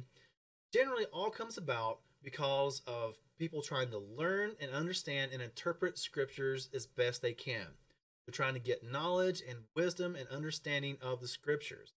[0.74, 6.70] generally all comes about because of people trying to learn and understand and interpret scriptures
[6.74, 7.68] as best they can.
[8.26, 11.94] They're trying to get knowledge and wisdom and understanding of the scriptures.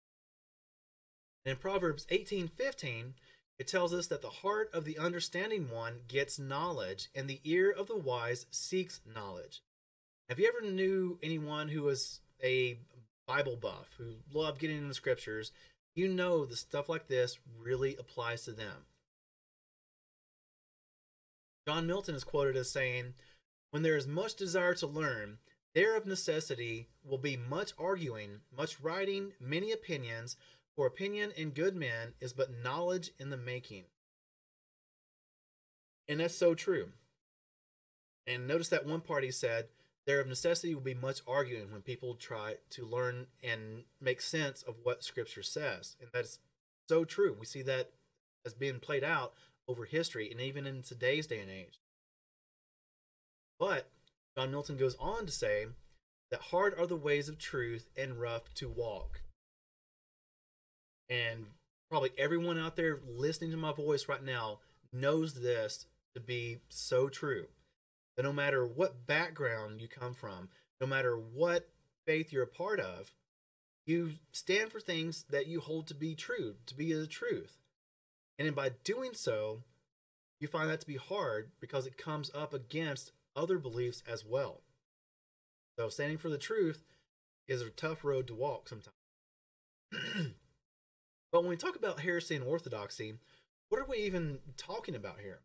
[1.45, 3.15] In Proverbs 18:15,
[3.61, 7.71] it tells us that the heart of the understanding one gets knowledge, and the ear
[7.71, 9.63] of the wise seeks knowledge.
[10.31, 12.79] Have you ever knew anyone who was a
[13.27, 15.53] Bible buff, who loved getting in the scriptures?
[15.95, 18.87] You know the stuff like this really applies to them.
[21.69, 23.13] John Milton is quoted as saying,
[23.73, 25.37] When there is much desire to learn,
[25.75, 30.39] there of necessity will be much arguing, much writing, many opinions,
[30.77, 33.85] for opinion in good men is but knowledge in the making.
[36.09, 36.91] And that's so true.
[38.27, 39.69] And notice that one party said,
[40.07, 44.63] there of necessity will be much arguing when people try to learn and make sense
[44.63, 45.97] of what scripture says.
[46.01, 46.39] And that's
[46.89, 47.37] so true.
[47.39, 47.91] We see that
[48.45, 49.35] as being played out
[49.69, 51.81] over history and even in today's day and age.
[53.59, 53.91] But
[54.37, 55.67] John Milton goes on to say
[56.31, 59.21] that hard are the ways of truth and rough to walk.
[61.11, 61.47] And
[61.91, 64.61] probably everyone out there listening to my voice right now
[64.93, 67.47] knows this to be so true.
[68.17, 70.49] That no matter what background you come from,
[70.81, 71.69] no matter what
[72.07, 73.13] faith you're a part of,
[73.87, 77.59] you stand for things that you hold to be true, to be the truth.
[78.39, 79.63] And by doing so,
[80.41, 84.63] you find that to be hard because it comes up against other beliefs as well.
[85.79, 86.85] So standing for the truth
[87.49, 88.95] is a tough road to walk sometimes.
[91.33, 93.15] But when we talk about heresy and orthodoxy,
[93.69, 95.41] what are we even talking about here?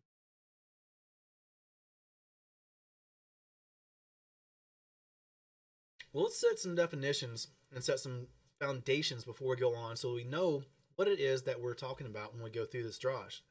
[6.12, 10.24] Well, let's set some definitions and set some foundations before we go on so we
[10.24, 10.62] know
[10.96, 13.42] what it is that we're talking about when we go through this drosh.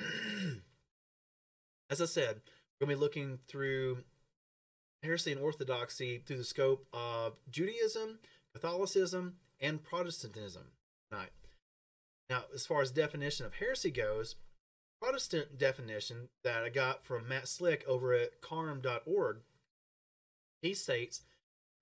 [1.90, 2.40] As I said,
[2.80, 3.98] we're going to be looking through
[5.02, 8.18] heresy and orthodoxy through the scope of Judaism,
[8.54, 10.68] Catholicism, and Protestantism
[11.10, 11.30] tonight.
[12.30, 14.36] Now, as far as definition of heresy goes,
[15.02, 19.38] Protestant definition that I got from Matt Slick over at carm.org,
[20.62, 21.22] he states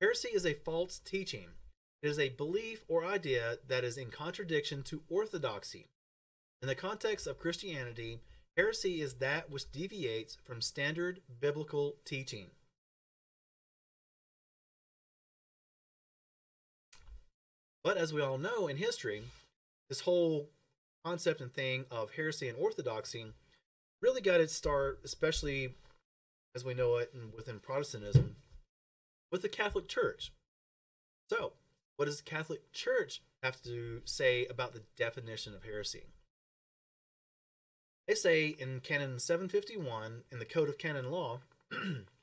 [0.00, 1.48] heresy is a false teaching.
[2.02, 5.86] It is a belief or idea that is in contradiction to orthodoxy.
[6.62, 8.20] In the context of Christianity,
[8.56, 12.46] heresy is that which deviates from standard biblical teaching.
[17.84, 19.22] But as we all know in history,
[19.88, 20.50] this whole
[21.04, 23.26] concept and thing of heresy and orthodoxy
[24.02, 25.74] really got its start, especially
[26.54, 28.36] as we know it and within Protestantism,
[29.30, 30.32] with the Catholic Church.
[31.30, 31.52] So,
[31.96, 36.04] what does the Catholic Church have to say about the definition of heresy?
[38.06, 41.40] They say in Canon 751 in the Code of Canon Law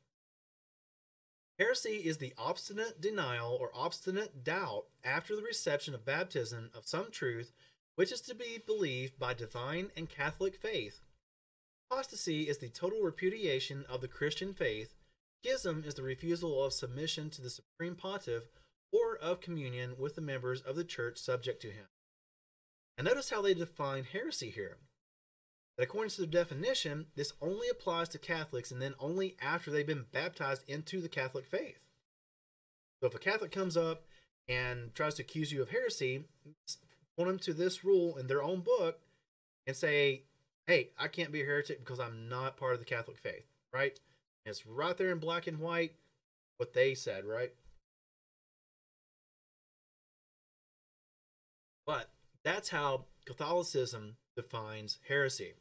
[1.58, 7.12] Heresy is the obstinate denial or obstinate doubt after the reception of baptism of some
[7.12, 7.54] truth
[7.96, 11.00] which is to be believed by divine and Catholic faith.
[11.89, 14.95] Apostasy is the total repudiation of the Christian faith.
[15.43, 18.49] Schism is the refusal of submission to the Supreme Pontiff
[18.91, 21.86] or of communion with the members of the church subject to him.
[22.97, 24.78] And notice how they define heresy here.
[25.78, 29.86] That according to the definition, this only applies to Catholics and then only after they've
[29.86, 31.80] been baptized into the Catholic faith.
[33.01, 34.03] So if a Catholic comes up
[34.47, 36.23] and tries to accuse you of heresy,
[37.17, 38.99] point them to this rule in their own book
[39.67, 40.23] and say,
[40.67, 43.99] hey, I can't be a heretic because I'm not part of the Catholic faith, right?
[44.45, 45.93] And it's right there in black and white
[46.57, 47.51] what they said, right?
[51.86, 52.09] But
[52.43, 55.53] that's how Catholicism defines heresy.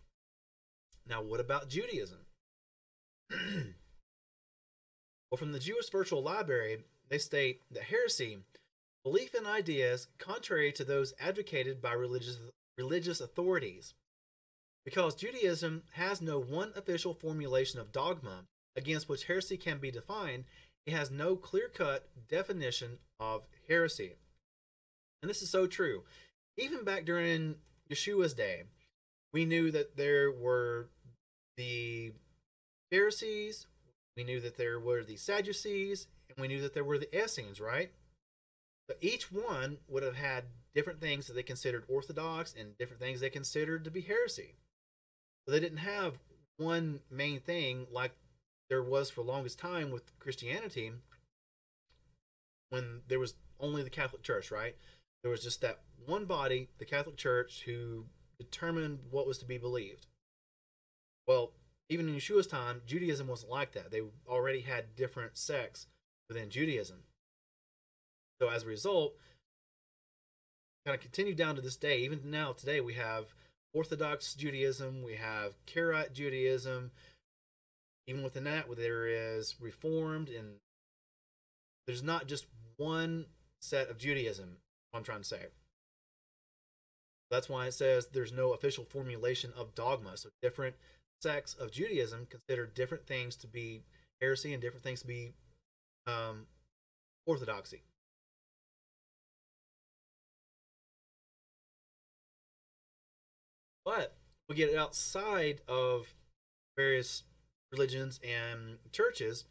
[1.09, 2.18] Now, what about Judaism?
[5.34, 8.38] Well, from the Jewish Virtual Library, they state that heresy,
[9.02, 12.38] belief in ideas contrary to those advocated by religious
[12.78, 13.94] religious authorities.
[14.84, 18.44] Because Judaism has no one official formulation of dogma
[18.76, 20.44] against which heresy can be defined,
[20.86, 24.14] it has no clear cut definition of heresy.
[25.20, 26.05] And this is so true.
[26.57, 27.57] Even back during
[27.90, 28.66] Yeshua's day,
[29.32, 30.90] we knew that there were
[31.57, 32.12] the
[32.90, 33.66] Pharisees,
[34.16, 37.61] we knew that there were the Sadducees, and we knew that there were the Essenes,
[37.61, 37.90] right?
[38.86, 40.44] But each one would have had
[40.74, 44.57] different things that they considered orthodox and different things they considered to be heresy.
[45.46, 46.18] But they didn't have
[46.57, 48.12] one main thing like
[48.68, 50.92] there was for longest time with Christianity
[52.70, 54.76] when there was only the Catholic Church, right?
[55.22, 58.05] There was just that one body, the Catholic Church, who
[58.38, 60.07] determined what was to be believed.
[61.27, 61.53] Well,
[61.89, 63.91] even in Yeshua's time, Judaism wasn't like that.
[63.91, 65.87] They already had different sects
[66.29, 67.05] within Judaism.
[68.41, 69.14] So as a result,
[70.85, 71.99] kind of continue down to this day.
[71.99, 73.35] Even now, today, we have
[73.72, 76.91] Orthodox Judaism, we have Karaite Judaism.
[78.07, 80.57] Even within that, there is Reformed, and
[81.87, 82.47] there's not just
[82.77, 83.27] one
[83.61, 84.59] set of Judaism.
[84.93, 85.47] I'm trying to say.
[87.31, 90.16] That's why it says there's no official formulation of dogma.
[90.16, 90.77] So different
[91.22, 93.82] sects of Judaism consider different things to be
[94.20, 95.32] heresy and different things to be
[96.06, 96.46] um,
[97.26, 97.82] orthodoxy.
[103.84, 104.16] But
[104.48, 106.14] we get outside of
[106.76, 107.24] various
[107.70, 109.44] religions and churches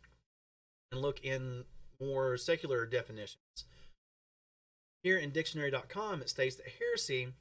[0.92, 1.66] and look in
[2.00, 3.38] more secular definitions.
[5.04, 7.34] Here in dictionary.com, it states that heresy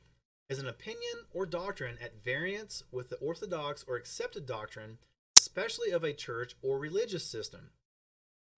[0.49, 4.99] is an opinion or doctrine at variance with the orthodox or accepted doctrine,
[5.37, 7.71] especially of a church or religious system.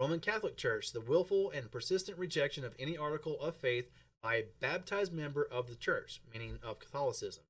[0.00, 3.90] Roman Catholic Church, the willful and persistent rejection of any article of faith
[4.22, 7.44] by a baptized member of the church, meaning of Catholicism.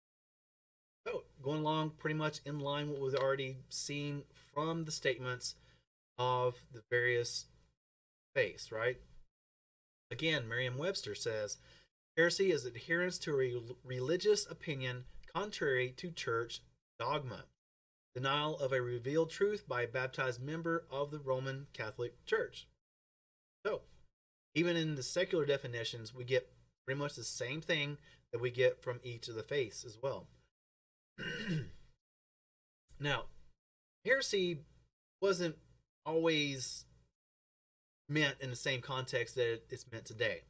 [1.06, 4.24] So, going along pretty much in line with what we've already seen
[4.54, 5.54] from the statements
[6.18, 7.46] of the various
[8.34, 8.98] faiths, right?
[10.10, 11.58] Again, Merriam Webster says
[12.16, 15.04] heresy is adherence to a religious opinion
[15.34, 16.60] contrary to church
[16.98, 17.44] dogma,
[18.14, 22.68] denial of a revealed truth by a baptized member of the Roman Catholic Church.
[23.66, 23.82] So,
[24.54, 26.52] even in the secular definitions, we get
[26.86, 27.98] pretty much the same thing
[28.32, 30.28] that we get from each of the faiths as well.
[33.00, 33.24] now,
[34.04, 34.60] heresy
[35.20, 35.56] wasn't
[36.06, 36.84] always
[38.08, 40.42] meant in the same context that it's meant today.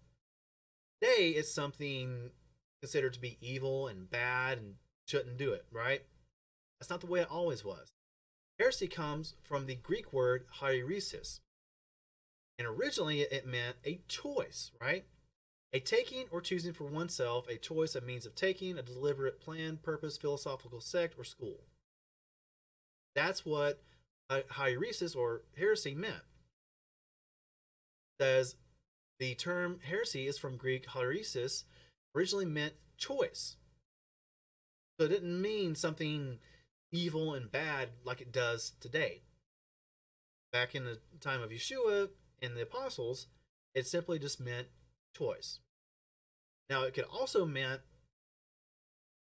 [1.04, 2.30] Today, it's something
[2.80, 4.76] considered to be evil and bad and
[5.06, 6.00] shouldn't do it, right?
[6.80, 7.92] That's not the way it always was.
[8.58, 11.40] Heresy comes from the Greek word hieresis.
[12.58, 15.04] And originally it meant a choice, right?
[15.74, 19.76] A taking or choosing for oneself, a choice, a means of taking, a deliberate plan,
[19.82, 21.64] purpose, philosophical sect, or school.
[23.14, 23.82] That's what
[24.30, 26.22] hieresis or heresy meant.
[28.18, 28.56] Says
[29.18, 31.64] the term heresy is from Greek hieresis,
[32.14, 33.56] originally meant choice.
[34.98, 36.38] So it didn't mean something
[36.92, 39.22] evil and bad like it does today.
[40.52, 42.10] Back in the time of Yeshua
[42.40, 43.26] and the apostles,
[43.74, 44.68] it simply just meant
[45.16, 45.58] choice.
[46.70, 47.80] Now, it could also meant,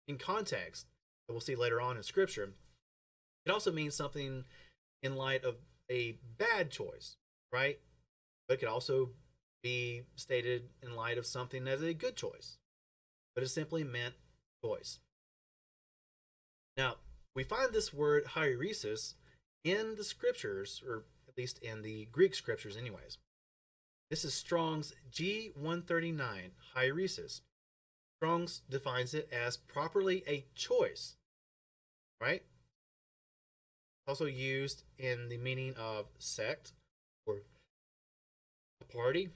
[0.08, 0.86] in context,
[1.26, 2.54] that we'll see later on in Scripture,
[3.44, 4.44] it also means something
[5.02, 5.56] in light of
[5.90, 7.16] a bad choice,
[7.52, 7.78] right?
[8.48, 9.10] But it could also
[9.62, 12.56] be stated in light of something as a good choice.
[13.34, 14.14] But it simply meant
[14.64, 14.98] choice.
[16.76, 16.96] Now,
[17.34, 19.14] we find this word hieresis
[19.64, 23.18] in the scriptures, or at least in the Greek scriptures, anyways.
[24.10, 27.42] This is Strong's G139, hieresis.
[28.18, 31.14] Strong's defines it as properly a choice,
[32.20, 32.42] right?
[34.08, 36.72] Also used in the meaning of sect
[37.26, 37.42] or
[38.80, 39.30] a party,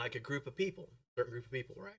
[0.00, 1.94] like a group of people, certain group of people, right?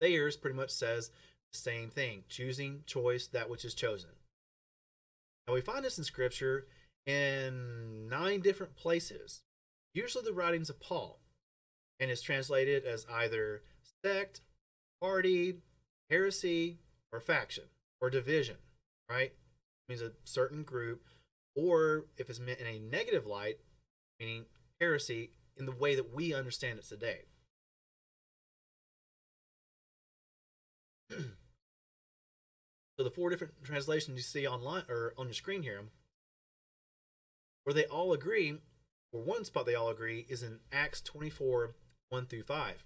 [0.00, 1.10] Thayer's pretty much says
[1.52, 4.10] the same thing choosing, choice, that which is chosen.
[5.46, 6.66] Now we find this in scripture
[7.06, 9.42] in nine different places
[9.94, 11.20] usually the writings of Paul,
[12.00, 13.62] and is translated as either
[14.04, 14.40] sect,
[15.00, 15.58] party,
[16.10, 16.78] heresy,
[17.12, 17.64] or faction,
[18.00, 18.56] or division,
[19.08, 19.32] right?
[19.88, 21.02] Means a certain group,
[21.54, 23.58] or if it's meant in a negative light,
[24.18, 24.46] meaning
[24.80, 27.20] heresy in the way that we understand it today.
[31.10, 31.18] so
[32.98, 35.82] the four different translations you see online or on your screen here,
[37.64, 38.58] where they all agree
[39.12, 41.74] or one spot they all agree, is in Acts 24
[42.10, 42.84] 1 through 5.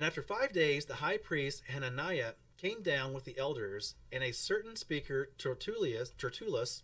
[0.00, 4.32] And after five days, the high priest Hananiah came down with the elders and a
[4.32, 6.82] certain speaker Tertullus, Tertullus,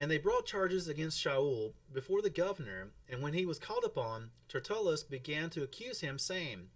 [0.00, 2.90] and they brought charges against Shaul before the governor.
[3.08, 6.68] And when he was called upon, Tertullus began to accuse him, saying,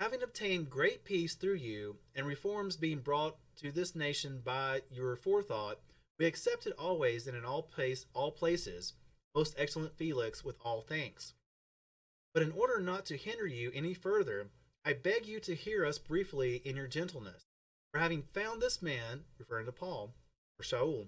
[0.00, 5.16] Having obtained great peace through you, and reforms being brought to this nation by your
[5.16, 5.80] forethought,
[6.18, 8.94] we accepted always and in all place all places,
[9.34, 11.34] most excellent Felix, with all thanks.
[12.32, 14.50] But in order not to hinder you any further,
[14.84, 17.44] I beg you to hear us briefly in your gentleness.
[17.92, 20.14] For having found this man, referring to Paul,
[20.58, 21.06] or Shaul,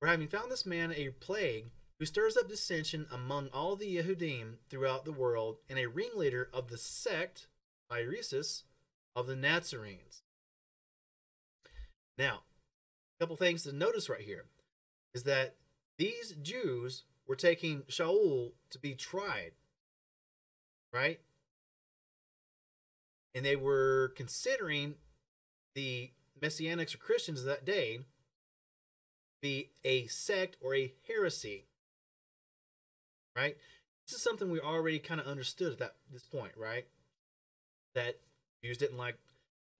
[0.00, 1.66] for having found this man a plague,
[1.98, 6.68] who stirs up dissension among all the Yehudim throughout the world, and a ringleader of
[6.68, 7.46] the sect,
[7.90, 8.64] Iresis,
[9.14, 10.22] of the Nazarenes.
[12.18, 12.42] Now,
[13.18, 14.44] a couple things to notice right here
[15.14, 15.54] is that
[15.98, 19.52] these Jews were taking Shaul to be tried,
[20.92, 21.20] right?
[23.34, 24.94] And they were considering
[25.74, 28.00] the Messianics or Christians of that day
[29.84, 31.64] a sect or a heresy,
[33.36, 33.56] right?
[34.06, 36.86] This is something we already kind of understood at that this point, right?
[37.94, 38.20] That
[38.62, 39.16] Jews didn't like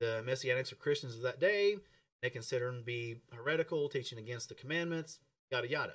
[0.01, 1.77] the Messianics or Christians of that day
[2.23, 5.93] they consider them to be heretical, teaching against the commandments, yada yada.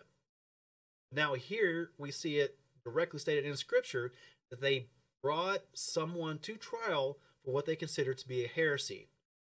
[1.11, 4.13] Now, here we see it directly stated in Scripture
[4.49, 4.87] that they
[5.21, 9.09] brought someone to trial for what they consider to be a heresy.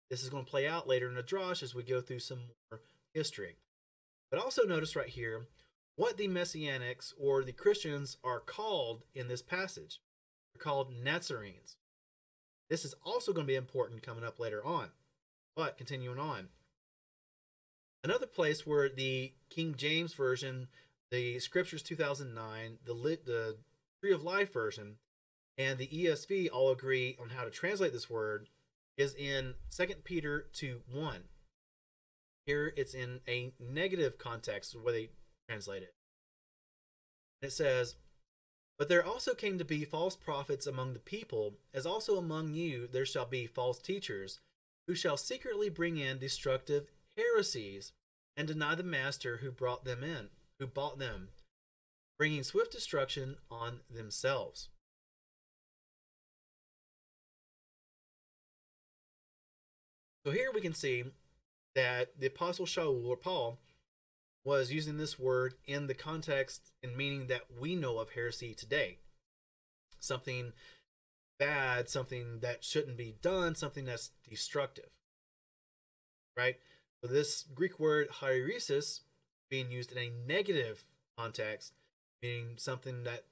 [0.10, 2.40] This is going to play out later in the Drash as we go through some
[2.70, 2.82] more
[3.14, 3.56] history.
[4.30, 5.48] But also notice right here
[5.96, 10.00] what the Messianics or the Christians are called in this passage.
[10.54, 11.78] They're called Nazarenes.
[12.70, 14.90] This is also going to be important coming up later on.
[15.56, 16.50] But continuing on,
[18.08, 20.68] Another place where the King James version,
[21.12, 22.94] the Scriptures 2009, the
[23.26, 23.58] the
[24.00, 24.96] Tree of Life version,
[25.58, 28.48] and the ESV all agree on how to translate this word
[28.98, 31.24] is in 2 Peter 2 1.
[32.48, 35.10] Here it's in a negative context where they
[35.50, 35.94] translate it.
[37.42, 37.96] It says,
[38.80, 42.88] But there also came to be false prophets among the people, as also among you
[42.88, 44.40] there shall be false teachers,
[44.88, 46.88] who shall secretly bring in destructive
[47.18, 47.92] heresies
[48.38, 51.28] and deny the master who brought them in, who bought them,
[52.18, 54.70] bringing swift destruction on themselves.
[60.26, 61.04] So here we can see
[61.78, 63.60] that the apostle Shaul or Paul
[64.44, 68.98] was using this word in the context and meaning that we know of heresy today.
[70.00, 70.54] Something
[71.38, 74.90] bad, something that shouldn't be done, something that's destructive.
[76.36, 76.56] Right?
[77.00, 79.02] So this Greek word hieresis
[79.48, 80.84] being used in a negative
[81.16, 81.74] context,
[82.24, 83.26] meaning something that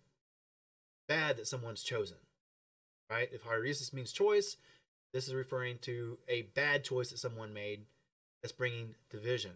[1.08, 2.18] bad that someone's chosen.
[3.10, 3.30] Right?
[3.32, 4.58] If hieresis means choice,
[5.16, 7.86] this is referring to a bad choice that someone made
[8.46, 9.54] that's bringing division.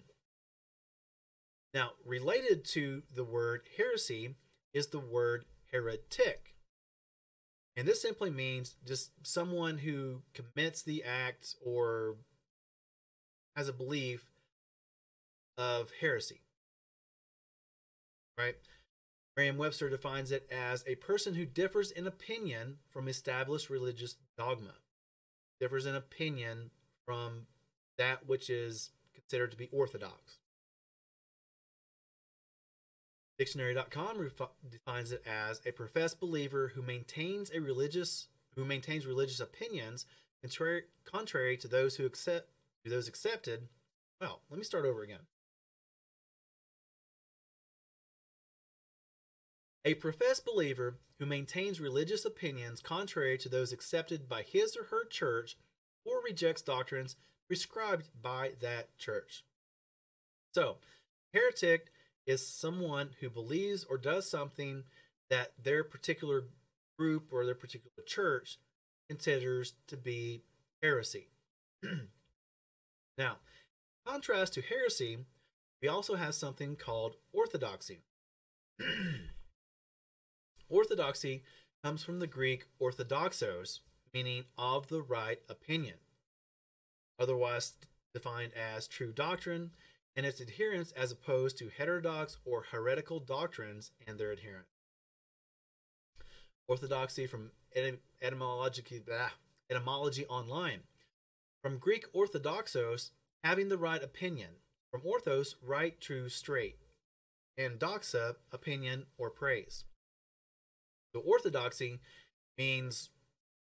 [1.75, 4.33] Now, related to the word heresy
[4.73, 6.55] is the word heretic.
[7.77, 12.15] And this simply means just someone who commits the act or
[13.55, 14.25] has a belief
[15.55, 16.41] of heresy.
[18.39, 18.55] Right?
[19.37, 24.73] Merriam Webster defines it as a person who differs in opinion from established religious dogma,
[25.59, 26.71] differs in opinion
[27.05, 27.45] from
[27.99, 30.39] that which is considered to be orthodox.
[33.37, 39.39] Dictionary.com refi- defines it as a professed believer who maintains a religious who maintains religious
[39.39, 40.05] opinions
[40.41, 42.49] contrary, contrary to those who accept
[42.83, 43.67] to those accepted,
[44.19, 45.19] well, let me start over again.
[49.85, 55.05] A professed believer who maintains religious opinions contrary to those accepted by his or her
[55.05, 55.57] church
[56.05, 57.15] or rejects doctrines
[57.49, 59.43] prescribed by that church.
[60.53, 60.77] So,
[61.33, 61.87] heretic
[62.27, 64.83] is someone who believes or does something
[65.29, 66.43] that their particular
[66.97, 68.59] group or their particular church
[69.09, 70.43] considers to be
[70.81, 71.27] heresy.
[73.17, 73.39] Now,
[74.07, 75.17] contrast to heresy,
[75.81, 77.99] we also have something called orthodoxy.
[80.69, 81.43] orthodoxy
[81.83, 83.81] comes from the Greek orthodoxos,
[84.13, 85.97] meaning of the right opinion,
[87.19, 87.73] otherwise
[88.13, 89.71] defined as true doctrine,
[90.15, 94.69] and its adherents as opposed to heterodox or heretical doctrines and their adherents.
[96.67, 97.51] Orthodoxy from
[98.21, 99.03] etymology,
[99.69, 100.81] etymology online
[101.61, 103.11] from Greek orthodoxos,
[103.43, 104.49] having the right opinion.
[104.91, 106.77] From orthos, right, true, straight.
[107.59, 109.83] and doxa, opinion or praise.
[111.13, 111.99] So orthodoxy
[112.57, 113.09] means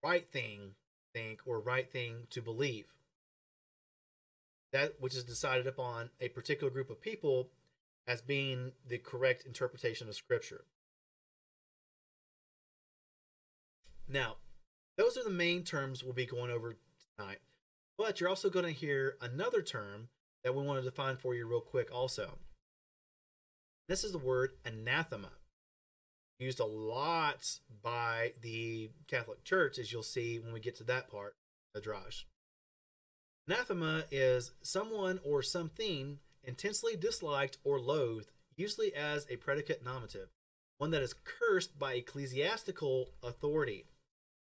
[0.03, 0.71] right thing,
[1.13, 2.87] think, or right thing to believe.
[4.73, 7.49] That which is decided upon a particular group of people
[8.07, 10.65] as being the correct interpretation of Scripture.
[14.07, 14.37] Now,
[14.97, 16.77] those are the main terms we'll be going over
[17.17, 17.39] tonight.
[17.97, 20.09] But you're also going to hear another term
[20.43, 22.37] that we want to define for you real quick also.
[23.87, 25.31] This is the word anathema.
[26.39, 31.09] Used a lot by the Catholic Church, as you'll see when we get to that
[31.09, 31.35] part
[31.73, 32.25] the.
[33.47, 40.29] Anathema is someone or something intensely disliked or loathed, usually as a predicate nominative,
[40.77, 43.85] one that is cursed by ecclesiastical authority.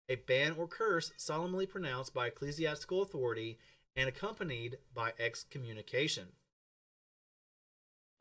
[0.07, 3.57] A ban or curse solemnly pronounced by ecclesiastical authority
[3.95, 6.27] and accompanied by excommunication.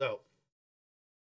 [0.01, 0.21] So,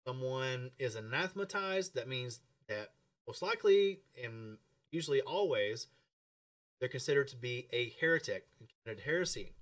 [0.07, 2.91] someone is anathematized, that means that
[3.27, 4.59] most likely and
[4.91, 5.87] usually always
[6.81, 9.53] they're considered to be a heretic and committed heresy.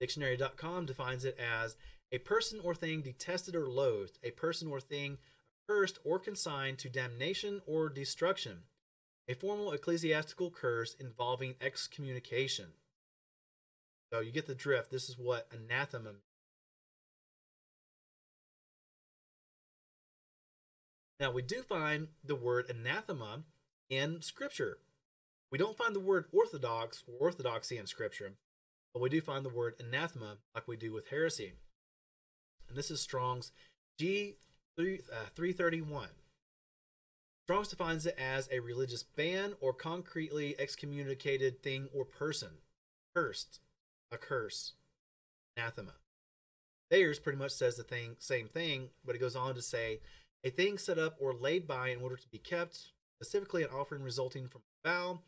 [0.00, 1.76] Dictionary.com defines it as
[2.12, 5.18] a person or thing detested or loathed, a person or thing
[5.68, 8.60] cursed or consigned to damnation or destruction,
[9.28, 12.66] a formal ecclesiastical curse involving excommunication.
[14.12, 14.90] So you get the drift.
[14.90, 16.14] This is what anathema.
[21.20, 23.40] Now, we do find the word anathema
[23.90, 24.78] in Scripture.
[25.50, 28.34] We don't find the word orthodox or orthodoxy in Scripture,
[28.92, 31.54] but we do find the word anathema like we do with heresy.
[32.68, 33.52] And this is Strong's
[33.98, 34.36] G
[34.76, 36.04] 331.
[36.04, 36.08] Uh,
[37.46, 42.50] Strong's defines it as a religious ban or concretely excommunicated thing or person.
[43.14, 43.60] Cursed,
[44.12, 44.74] a curse,
[45.56, 45.94] anathema.
[46.90, 50.00] Thayer's pretty much says the thing, same thing, but it goes on to say
[50.44, 54.02] a thing set up or laid by in order to be kept, specifically an offering
[54.02, 55.20] resulting from a vow,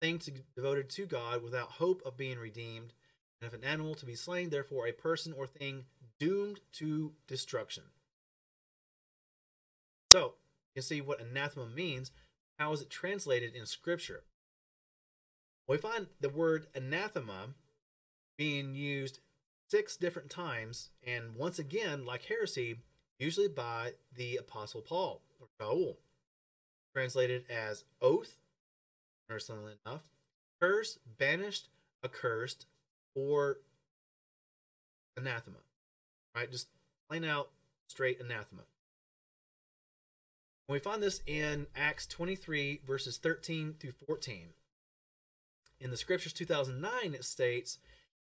[0.00, 2.92] thing to, devoted to God without hope of being redeemed,
[3.40, 5.84] and if an animal to be slain, therefore a person or thing
[6.18, 7.84] doomed to destruction.
[10.10, 10.34] So,
[10.74, 12.10] you see what anathema means.
[12.58, 14.22] How is it translated in Scripture?
[15.68, 17.48] we find the word anathema
[18.38, 19.18] being used
[19.68, 22.76] six different times, and once again, like heresy,
[23.18, 25.96] usually by the Apostle Paul or Shaul,
[26.94, 28.36] translated as oath,
[29.28, 30.02] interestingly enough,
[30.60, 31.68] curse, banished,
[32.04, 32.66] accursed,
[33.14, 33.58] or
[35.16, 35.58] anathema.
[36.34, 36.50] Right?
[36.50, 36.68] Just
[37.08, 37.50] plain out,
[37.88, 38.62] straight anathema.
[40.68, 44.48] And we find this in Acts 23, verses 13 through 14.
[45.80, 47.78] In the Scriptures 2009, it states,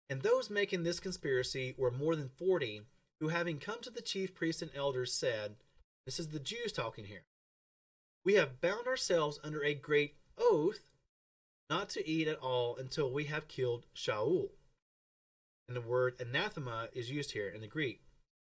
[0.09, 2.83] And those making this conspiracy were more than 40
[3.19, 5.55] who, having come to the chief priests and elders, said,
[6.05, 7.23] This is the Jews talking here.
[8.23, 10.89] We have bound ourselves under a great oath
[11.69, 14.49] not to eat at all until we have killed Shaul.
[15.67, 18.01] And the word anathema is used here in the Greek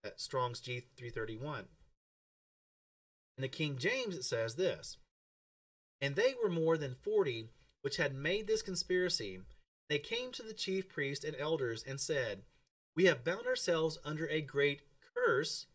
[0.04, 1.66] at Strong's G331.
[3.38, 4.98] In the King James, it says this
[6.00, 7.50] And they were more than forty
[7.82, 9.40] which had made this conspiracy.
[9.90, 12.44] They came to the chief priests and elders and said,
[12.98, 14.82] we have bound ourselves under a great
[15.16, 15.68] curse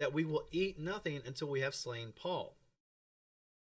[0.00, 2.56] that we will eat nothing until we have slain Paul.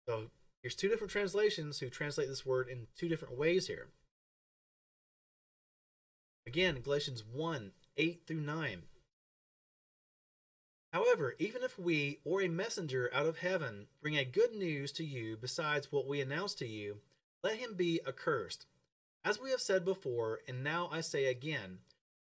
[0.08, 0.30] So
[0.66, 3.86] here's two different translations who translate this word in two different ways here.
[6.44, 8.82] Again, Galatians 1 8 through 9.
[10.92, 15.04] However, even if we or a messenger out of heaven bring a good news to
[15.04, 16.96] you besides what we announce to you,
[17.44, 18.66] let him be accursed.
[19.24, 21.78] As we have said before, and now I say again,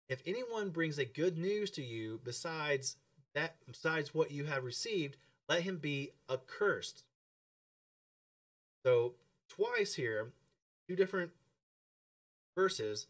[0.09, 2.97] if anyone brings a good news to you besides
[3.35, 5.15] that besides what you have received,
[5.47, 7.05] let him be accursed.
[8.85, 9.13] So
[9.49, 10.33] twice here,
[10.87, 11.31] two different
[12.55, 13.07] verses,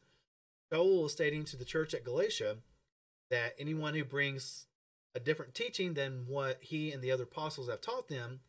[0.71, 2.57] Shaul is stating to the church at Galatia
[3.29, 4.67] that anyone who brings
[5.15, 8.41] a different teaching than what he and the other apostles have taught them,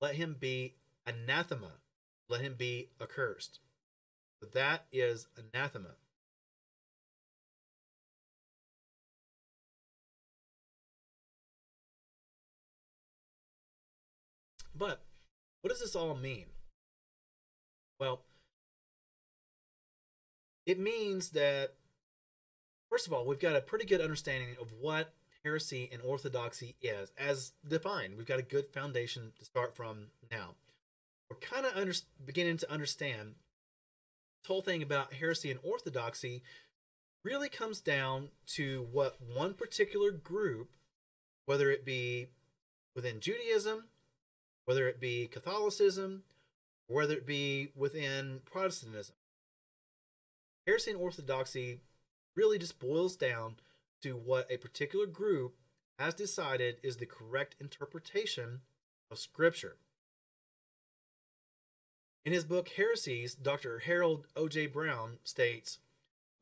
[0.00, 0.74] let him be
[1.06, 1.72] anathema.
[2.28, 3.60] Let him be accursed.
[4.40, 5.94] So that is anathema.
[14.74, 15.02] But
[15.62, 16.46] what does this all mean?
[17.98, 18.20] Well,
[20.66, 21.74] it means that,
[22.90, 27.12] first of all, we've got a pretty good understanding of what heresy and orthodoxy is,
[27.16, 28.16] as defined.
[28.16, 30.54] We've got a good foundation to start from now.
[31.30, 31.92] We're kind of under,
[32.24, 33.34] beginning to understand
[34.42, 36.42] this whole thing about heresy and orthodoxy
[37.24, 40.70] really comes down to what one particular group
[41.46, 42.26] whether it be
[42.94, 43.84] within Judaism,
[44.66, 46.24] whether it be Catholicism,
[46.88, 49.14] whether it be within Protestantism.
[50.66, 51.80] Heresy and orthodoxy
[52.34, 53.56] really just boils down
[54.02, 55.54] to what a particular group
[55.98, 58.60] has decided is the correct interpretation
[59.10, 59.76] of Scripture.
[62.24, 63.78] In his book Heresies, Dr.
[63.78, 64.66] Harold O.J.
[64.66, 65.78] Brown states,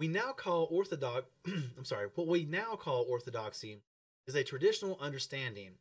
[0.00, 3.82] "We now call orthodox I'm sorry, what we now call orthodoxy
[4.26, 5.72] is a traditional understanding.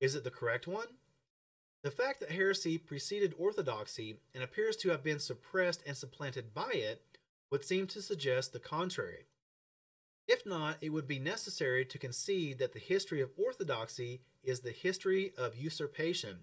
[0.00, 0.86] Is it the correct one?
[1.84, 6.72] The fact that heresy preceded orthodoxy and appears to have been suppressed and supplanted by
[6.72, 7.02] it
[7.50, 9.26] would seem to suggest the contrary.
[10.26, 14.72] If not, it would be necessary to concede that the history of orthodoxy is the
[14.72, 16.40] history of usurpation,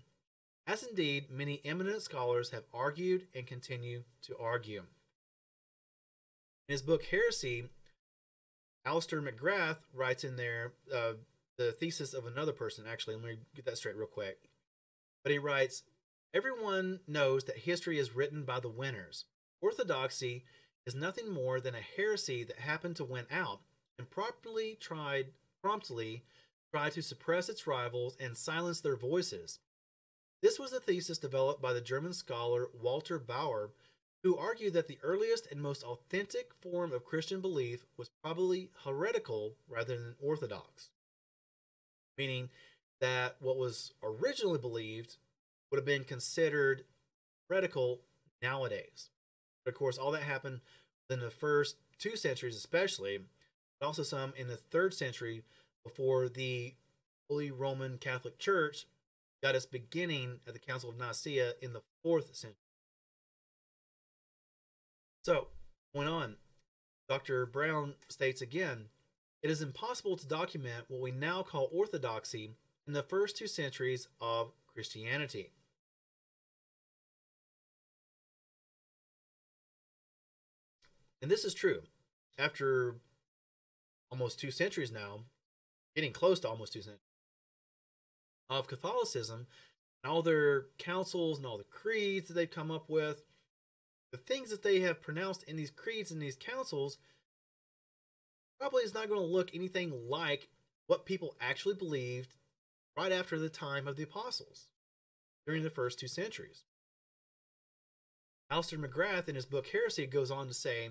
[0.65, 4.83] as indeed many eminent scholars have argued and continue to argue.
[6.67, 7.65] In his book Heresy,
[8.85, 11.13] Alister McGrath writes in there uh,
[11.57, 12.85] the thesis of another person.
[12.89, 14.39] Actually, let me get that straight real quick.
[15.25, 15.83] But he writes
[16.35, 19.25] Everyone knows that history is written by the winners.
[19.59, 20.45] Orthodoxy
[20.85, 23.61] is nothing more than a heresy that happened to win out
[23.97, 26.23] and promptly tried promptly
[26.71, 29.57] tried to suppress its rivals and silence their voices.
[30.43, 33.71] This was a thesis developed by the German scholar Walter Bauer,
[34.21, 39.55] who argued that the earliest and most authentic form of Christian belief was probably heretical
[39.67, 40.91] rather than orthodox.
[42.15, 42.49] Meaning
[43.01, 45.17] that what was originally believed
[45.69, 46.83] would have been considered
[47.49, 48.01] heretical
[48.41, 49.09] nowadays.
[49.63, 50.61] But of course, all that happened
[51.09, 53.19] in the first two centuries, especially,
[53.79, 55.43] but also some in the third century
[55.83, 56.73] before the
[57.29, 58.87] Holy Roman Catholic Church
[59.43, 62.57] got its beginning at the Council of Nicaea in the fourth century.
[65.23, 65.47] So,
[65.93, 66.35] going on,
[67.09, 67.45] Dr.
[67.45, 68.85] Brown states again
[69.43, 72.55] it is impossible to document what we now call orthodoxy
[72.87, 75.51] in the first two centuries of Christianity.
[81.21, 81.81] And this is true.
[82.37, 82.95] After
[84.11, 85.21] almost two centuries now,
[85.95, 87.01] getting close to almost two centuries,
[88.49, 89.47] of Catholicism
[90.03, 93.23] and all their councils and all the creeds that they've come up with,
[94.11, 96.97] the things that they have pronounced in these creeds and these councils
[98.59, 100.47] probably is not going to look anything like
[100.87, 102.33] what people actually believed
[102.97, 104.67] right after the time of the apostles
[105.45, 106.63] during the first two centuries.
[108.49, 110.89] Alister McGrath, in his book Heresy, goes on to say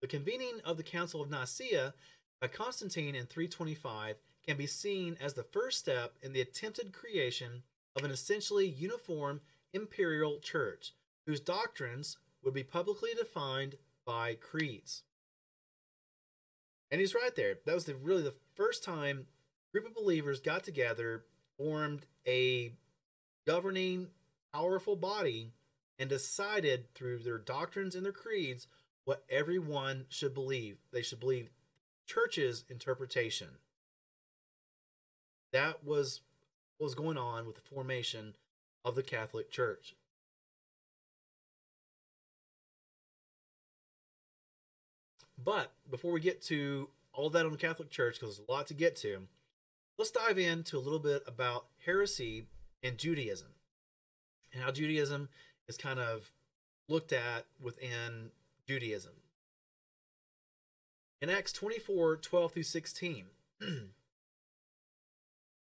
[0.00, 1.94] the convening of the Council of Nicaea
[2.40, 4.16] by Constantine in 325
[4.46, 7.62] can be seen as the first step in the attempted creation
[7.96, 9.40] of an essentially uniform
[9.72, 10.94] imperial church
[11.26, 13.74] whose doctrines would be publicly defined
[14.06, 15.02] by creeds.
[16.90, 17.56] And he's right there.
[17.66, 19.26] That was the, really the first time
[19.68, 21.24] a group of believers got together,
[21.58, 22.72] formed a
[23.46, 24.08] governing,
[24.52, 25.52] powerful body,
[25.98, 28.68] and decided through their doctrines and their creeds
[29.04, 30.78] what everyone should believe.
[30.92, 31.50] They should believe
[32.06, 33.48] church's interpretation.
[35.52, 36.20] That was
[36.76, 38.34] what was going on with the formation
[38.84, 39.94] of the Catholic Church.
[45.42, 48.66] But before we get to all that on the Catholic Church, because there's a lot
[48.68, 49.26] to get to,
[49.98, 52.46] let's dive into a little bit about heresy
[52.82, 53.48] and Judaism
[54.52, 55.28] and how Judaism
[55.66, 56.30] is kind of
[56.88, 58.30] looked at within
[58.66, 59.12] Judaism.
[61.20, 63.26] In Acts 24 12 through 16,
[63.60, 63.90] and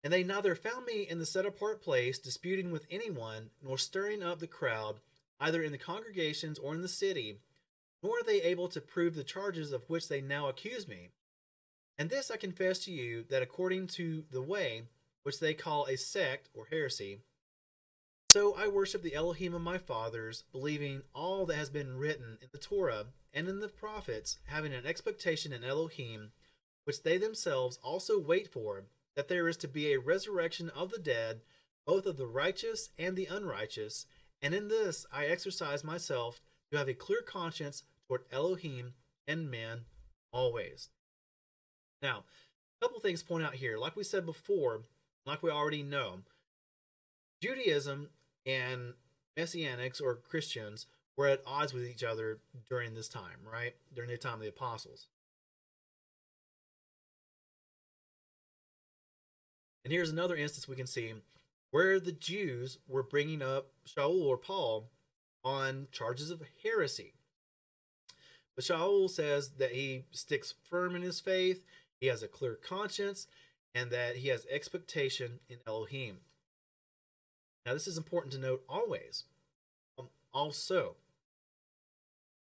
[0.04, 4.38] they neither found me in the set apart place disputing with anyone, nor stirring up
[4.38, 4.96] the crowd,
[5.40, 7.38] either in the congregations or in the city,
[8.02, 11.08] nor are they able to prove the charges of which they now accuse me.
[12.00, 14.84] And this I confess to you that according to the way,
[15.22, 17.18] which they call a sect or heresy,
[18.30, 22.48] so I worship the Elohim of my fathers, believing all that has been written in
[22.52, 26.32] the Torah and in the prophets, having an expectation in Elohim,
[26.84, 28.84] which they themselves also wait for,
[29.14, 31.42] that there is to be a resurrection of the dead,
[31.86, 34.06] both of the righteous and the unrighteous.
[34.40, 36.40] And in this I exercise myself
[36.72, 38.94] to have a clear conscience toward Elohim
[39.28, 39.80] and men
[40.32, 40.88] always.
[42.02, 42.24] Now,
[42.80, 43.78] a couple things point out here.
[43.78, 44.82] Like we said before,
[45.26, 46.20] like we already know,
[47.42, 48.08] Judaism
[48.46, 48.94] and
[49.38, 50.86] Messianics or Christians
[51.16, 52.38] were at odds with each other
[52.68, 53.74] during this time, right?
[53.94, 55.06] During the time of the apostles.
[59.84, 61.14] And here's another instance we can see
[61.70, 64.90] where the Jews were bringing up Shaul or Paul
[65.44, 67.14] on charges of heresy.
[68.56, 71.64] But Shaul says that he sticks firm in his faith,
[72.00, 73.26] he has a clear conscience,
[73.74, 76.18] and that he has expectation in Elohim.
[77.64, 79.24] Now, this is important to note always.
[79.98, 80.96] Um, also,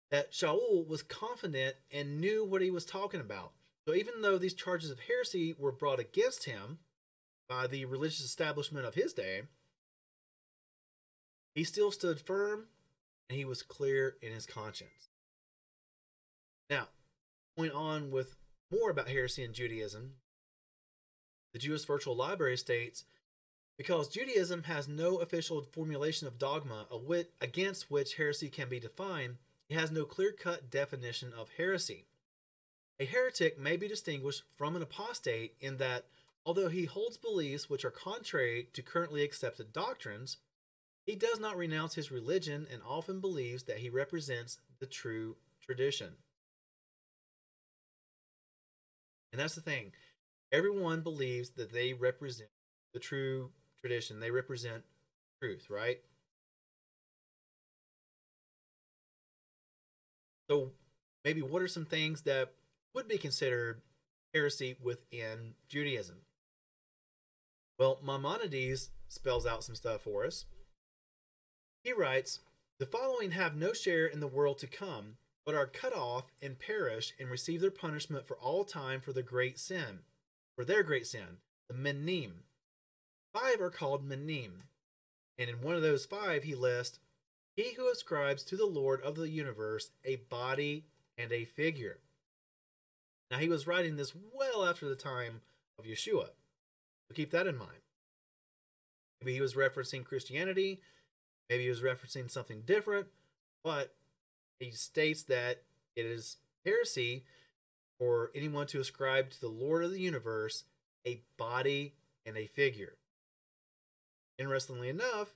[0.10, 3.52] that Shaul was confident and knew what he was talking about.
[3.88, 6.80] So, even though these charges of heresy were brought against him
[7.50, 9.44] by the religious establishment of his day,
[11.56, 12.68] he still stood firm
[13.30, 15.10] and he was clear in his conscience.
[16.70, 16.88] Now,
[17.58, 18.36] going on with
[18.72, 20.14] more about heresy in Judaism,
[21.54, 23.04] the Jewish Virtual Library states
[23.78, 26.86] because Judaism has no official formulation of dogma
[27.42, 29.38] against which heresy can be defined,
[29.70, 32.06] it has no clear cut definition of heresy.
[33.00, 36.06] A heretic may be distinguished from an apostate in that,
[36.46, 40.38] although he holds beliefs which are contrary to currently accepted doctrines,
[41.04, 46.18] he does not renounce his religion and often believes that he represents the true tradition.
[49.32, 49.92] And that's the thing.
[50.52, 52.50] Everyone believes that they represent
[52.94, 54.20] the true tradition.
[54.20, 54.84] They represent
[55.42, 56.00] truth, right?
[60.50, 60.72] So,
[61.24, 62.52] maybe what are some things that
[62.94, 63.82] would be considered
[64.34, 66.18] heresy within Judaism?
[67.80, 70.46] Well, Maimonides spells out some stuff for us.
[71.84, 72.40] He writes,
[72.80, 75.16] The following have no share in the world to come,
[75.46, 79.24] but are cut off and perish and receive their punishment for all time for the
[79.24, 80.00] great sin,
[80.56, 81.38] for their great sin,
[81.68, 82.44] the Minim.
[83.34, 84.64] Five are called Minim,
[85.38, 87.00] and in one of those five he lists
[87.56, 90.86] he who ascribes to the Lord of the universe a body
[91.18, 92.00] and a figure.
[93.30, 95.42] Now he was writing this well after the time
[95.78, 96.28] of Yeshua,
[97.08, 97.82] so keep that in mind.
[99.20, 100.82] Maybe he was referencing Christianity,
[101.50, 103.08] maybe he was referencing something different,
[103.64, 103.96] but
[104.62, 105.64] he states that
[105.96, 107.26] it is heresy
[107.98, 110.64] for anyone to ascribe to the Lord of the universe
[111.06, 111.96] a body
[112.26, 112.98] and a figure.
[114.38, 115.36] Interestingly enough,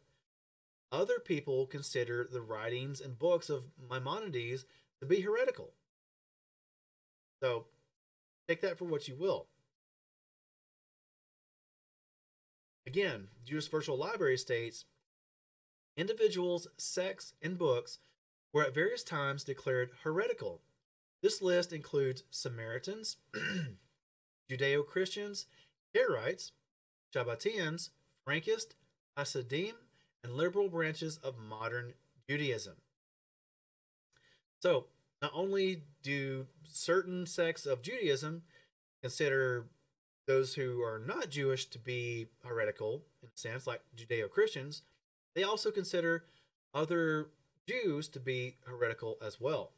[0.92, 4.66] other people consider the writings and books of Maimonides
[5.00, 5.74] to be heretical.
[7.42, 7.66] So
[8.48, 9.48] take that for what you will.
[12.88, 14.86] Again, Jewish Virtual Library states
[15.98, 18.00] individuals, sects, and books
[18.56, 20.62] were at various times declared heretical.
[21.22, 23.18] This list includes Samaritans,
[24.50, 25.48] Judeo Christians,
[25.94, 26.52] Karaites,
[27.14, 27.90] Shabbateans,
[28.26, 28.76] Frankists,
[29.18, 29.76] Hasidim,
[30.24, 31.96] and liberal branches of modern
[32.30, 32.76] Judaism.
[34.62, 34.86] So,
[35.22, 38.44] not only do certain sects of Judaism
[39.02, 39.66] consider
[40.28, 44.84] those who are not Jewish to be heretical, in a sense, like Judeo Christians,
[45.36, 46.24] they also consider
[46.74, 47.28] other
[47.68, 49.72] Jews to be heretical as well.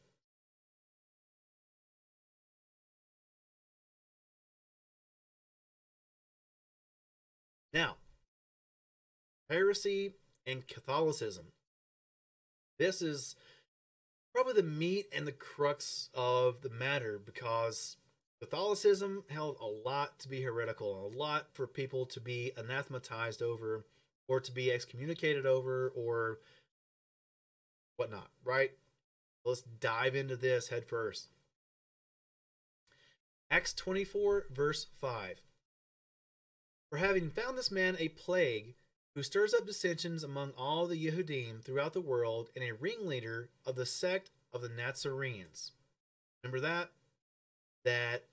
[7.72, 7.96] Now,
[9.50, 10.14] heresy
[10.46, 11.46] and Catholicism.
[12.78, 13.36] This is
[14.34, 17.96] probably the meat and the crux of the matter because
[18.40, 23.84] Catholicism held a lot to be heretical, a lot for people to be anathematized over,
[24.28, 26.38] or to be excommunicated over, or
[27.98, 28.70] whatnot, right?
[29.44, 31.28] Let's dive into this head first.
[33.50, 35.40] Acts 24, verse 5.
[36.90, 38.74] For having found this man a plague,
[39.14, 43.74] who stirs up dissensions among all the Yehudim throughout the world, and a ringleader of
[43.74, 45.72] the sect of the Nazarenes.
[46.42, 46.90] Remember that?
[47.84, 48.24] That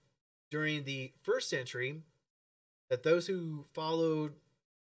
[0.51, 2.01] during the first century,
[2.89, 4.33] that those who followed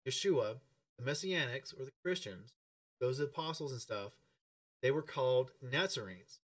[0.07, 0.55] Yeshua,
[0.97, 2.53] the Messianics or the Christians,
[2.99, 4.13] those apostles and stuff,
[4.81, 6.39] they were called Nazarenes.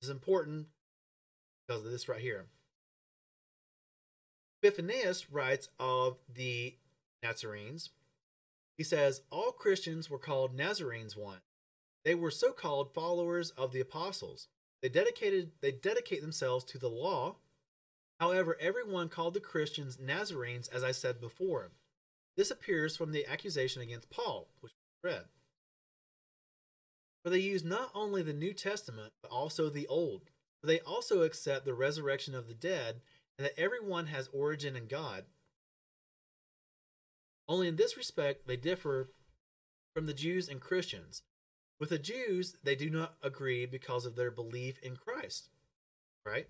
[0.00, 0.66] This is important
[1.66, 2.46] because of this right here.
[4.62, 6.74] Epiphanius writes of the
[7.22, 7.90] Nazarenes.
[8.76, 11.42] He says, All Christians were called Nazarenes once.
[12.04, 14.48] They were so called followers of the apostles.
[14.82, 17.36] They dedicated they dedicate themselves to the law.
[18.20, 21.70] However, everyone called the Christians Nazarenes, as I said before.
[22.36, 24.72] This appears from the accusation against Paul, which
[25.02, 25.24] we read.
[27.22, 30.30] For they use not only the New Testament, but also the Old.
[30.60, 33.00] For they also accept the resurrection of the dead,
[33.38, 35.24] and that everyone has origin in God.
[37.48, 39.10] Only in this respect they differ
[39.94, 41.22] from the Jews and Christians.
[41.80, 45.48] With the Jews, they do not agree because of their belief in Christ,
[46.26, 46.48] right?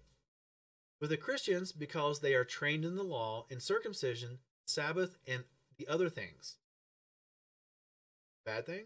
[1.01, 5.45] With the Christians, because they are trained in the law, in circumcision, Sabbath, and
[5.77, 6.57] the other things.
[8.45, 8.85] Bad thing?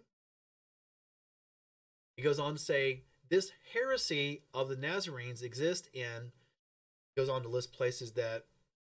[2.22, 6.30] He goes on to say, this heresy of the Nazarenes exists in,
[7.16, 8.44] goes on to list places that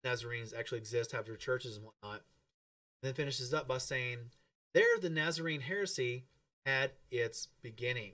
[0.06, 2.22] Nazarenes actually exist, have their churches and whatnot.
[3.02, 4.20] And then finishes up by saying,
[4.76, 6.26] There the Nazarene heresy
[6.68, 8.12] had its beginning.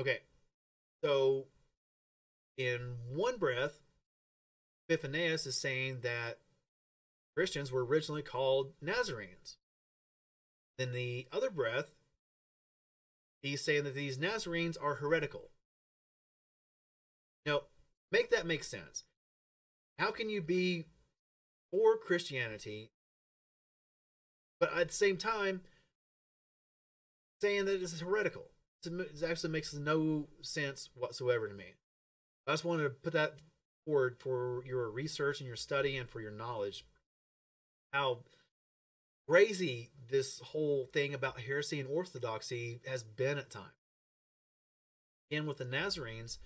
[0.00, 0.20] Okay,
[1.04, 1.44] so
[2.56, 3.82] in one breath,
[4.88, 6.38] Epiphanius is saying that
[7.36, 9.58] Christians were originally called Nazarenes.
[10.78, 11.92] Then the other breath,
[13.44, 15.50] he's saying that these Nazarenes are heretical.
[17.46, 17.62] Now,
[18.10, 19.04] make that make sense.
[19.98, 20.86] How can you be
[21.70, 22.90] for Christianity,
[24.58, 25.60] but at the same time
[27.40, 28.50] saying that it's heretical?
[28.84, 31.74] It actually makes no sense whatsoever to me.
[32.46, 33.34] I just wanted to put that
[33.86, 36.84] forward for your research and your study and for your knowledge.
[37.92, 38.20] How
[39.28, 43.72] crazy this whole thing about heresy and orthodoxy has been at times.
[45.30, 46.38] Again, with the Nazarenes,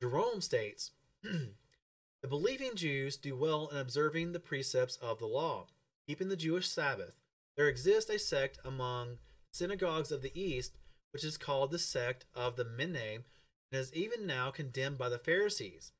[0.00, 0.92] Jerome states
[1.22, 5.66] The believing Jews do well in observing the precepts of the law,
[6.08, 7.20] keeping the Jewish Sabbath.
[7.56, 9.18] There exists a sect among
[9.52, 10.76] synagogues of the East
[11.16, 13.24] which is called the sect of the Mene,
[13.72, 15.92] and is even now condemned by the Pharisees.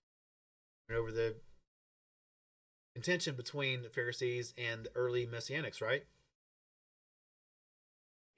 [0.89, 1.37] And over the
[2.97, 6.05] contention between the Pharisees and the early Messianics, right?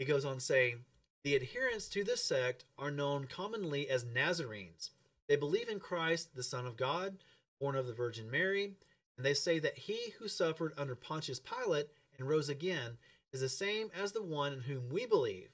[0.00, 0.80] He goes on saying,
[1.22, 4.90] The adherents to this sect are known commonly as Nazarenes.
[5.28, 7.18] They believe in Christ, the Son of God,
[7.60, 8.72] born of the Virgin Mary,
[9.16, 11.86] and they say that he who suffered under Pontius Pilate
[12.18, 12.98] and rose again
[13.32, 15.50] is the same as the one in whom we believe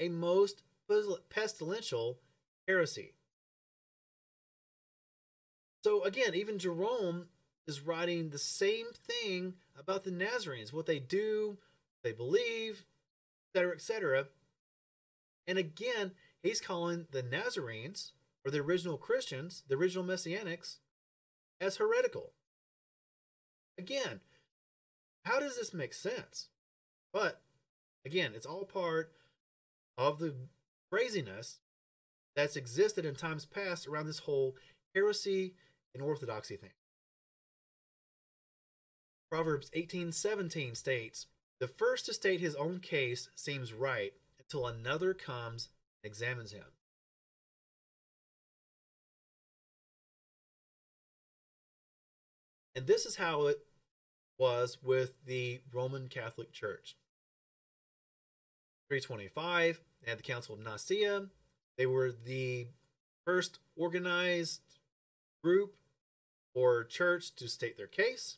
[0.00, 0.64] a most
[1.30, 2.16] pestilential
[2.66, 3.12] heresy.
[5.84, 7.26] So again, even Jerome
[7.66, 11.58] is writing the same thing about the Nazarenes, what they do,
[12.02, 12.84] what they believe,
[13.54, 14.26] etc., etc.
[15.46, 18.12] And again, he's calling the Nazarenes,
[18.44, 20.78] or the original Christians, the original Messianics,
[21.60, 22.32] as heretical.
[23.78, 24.20] Again,
[25.24, 26.48] how does this make sense?
[27.12, 27.40] But
[28.04, 29.12] again, it's all part
[29.96, 30.34] of the
[30.90, 31.58] craziness
[32.34, 34.56] that's existed in times past around this whole
[34.94, 35.54] heresy
[35.94, 36.70] and orthodoxy thing.
[39.32, 41.26] Proverbs 18:17 states,
[41.58, 45.70] "The first to state his own case seems right until another comes
[46.02, 46.76] and examines him."
[52.74, 53.66] And this is how it
[54.36, 56.98] was with the Roman Catholic Church.
[58.88, 61.30] 325, they had the Council of Nicaea.
[61.76, 62.68] They were the
[63.24, 64.60] first organized
[65.42, 65.78] group
[66.52, 68.36] or church to state their case.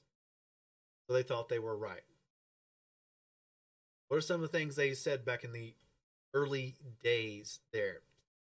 [1.07, 2.03] So they thought they were right.
[4.09, 5.75] What are some of the things they said back in the
[6.33, 8.01] early days there?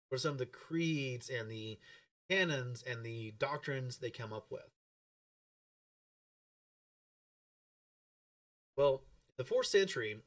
[0.09, 1.77] What are some of the creeds and the
[2.29, 4.69] canons and the doctrines they come up with?
[8.77, 9.03] Well,
[9.37, 10.19] the fourth century,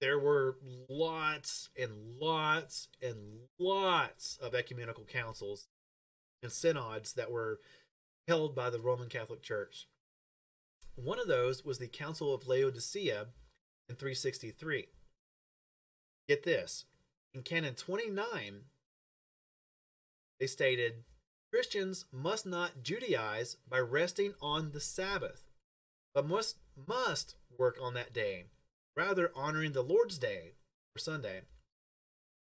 [0.00, 0.56] there were
[0.88, 3.16] lots and lots and
[3.58, 5.68] lots of ecumenical councils
[6.42, 7.60] and synods that were
[8.26, 9.86] held by the Roman Catholic Church.
[11.02, 13.28] One of those was the Council of Laodicea
[13.88, 14.88] in 363.
[16.28, 16.84] Get this
[17.32, 18.60] in Canon 29,
[20.38, 21.04] they stated
[21.52, 25.44] Christians must not Judaize by resting on the Sabbath,
[26.14, 28.44] but must, must work on that day
[28.96, 30.52] rather honoring the Lord's Day
[30.94, 31.42] or Sunday.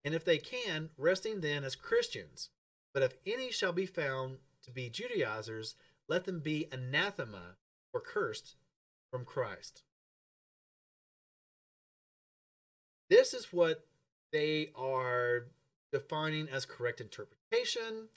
[0.06, 2.50] And if they can, resting then as Christians.
[2.94, 5.76] But if any shall be found to be Judaizers,
[6.08, 7.58] let them be anathema
[7.96, 8.56] or cursed
[9.10, 9.84] from Christ.
[13.10, 13.86] This is what
[14.34, 15.48] they are
[15.94, 18.10] defining as correct interpretation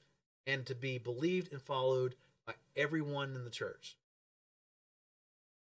[0.46, 3.96] and to be believed and followed by everyone in the church.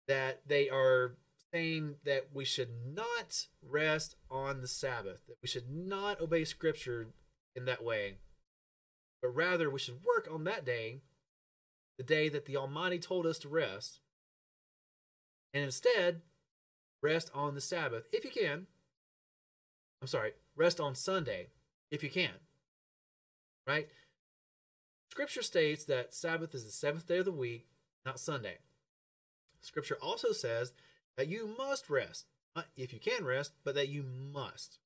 [0.07, 1.16] That they are
[1.52, 7.07] saying that we should not rest on the Sabbath, that we should not obey Scripture
[7.57, 8.16] in that way,
[9.22, 10.98] but rather we should work on that day,
[11.97, 14.01] the day that the Almighty told us to rest,
[15.53, 16.22] and instead
[17.03, 18.66] rest on the Sabbath if you can.
[20.01, 21.49] I'm sorry, rest on Sunday
[21.90, 22.34] if you can.
[23.66, 23.88] Right?
[25.11, 27.66] Scripture states that Sabbath is the seventh day of the week,
[28.05, 28.59] not Sunday.
[29.61, 30.72] Scripture also says
[31.16, 32.26] that you must rest.
[32.57, 34.78] Not if you can rest, but that you must.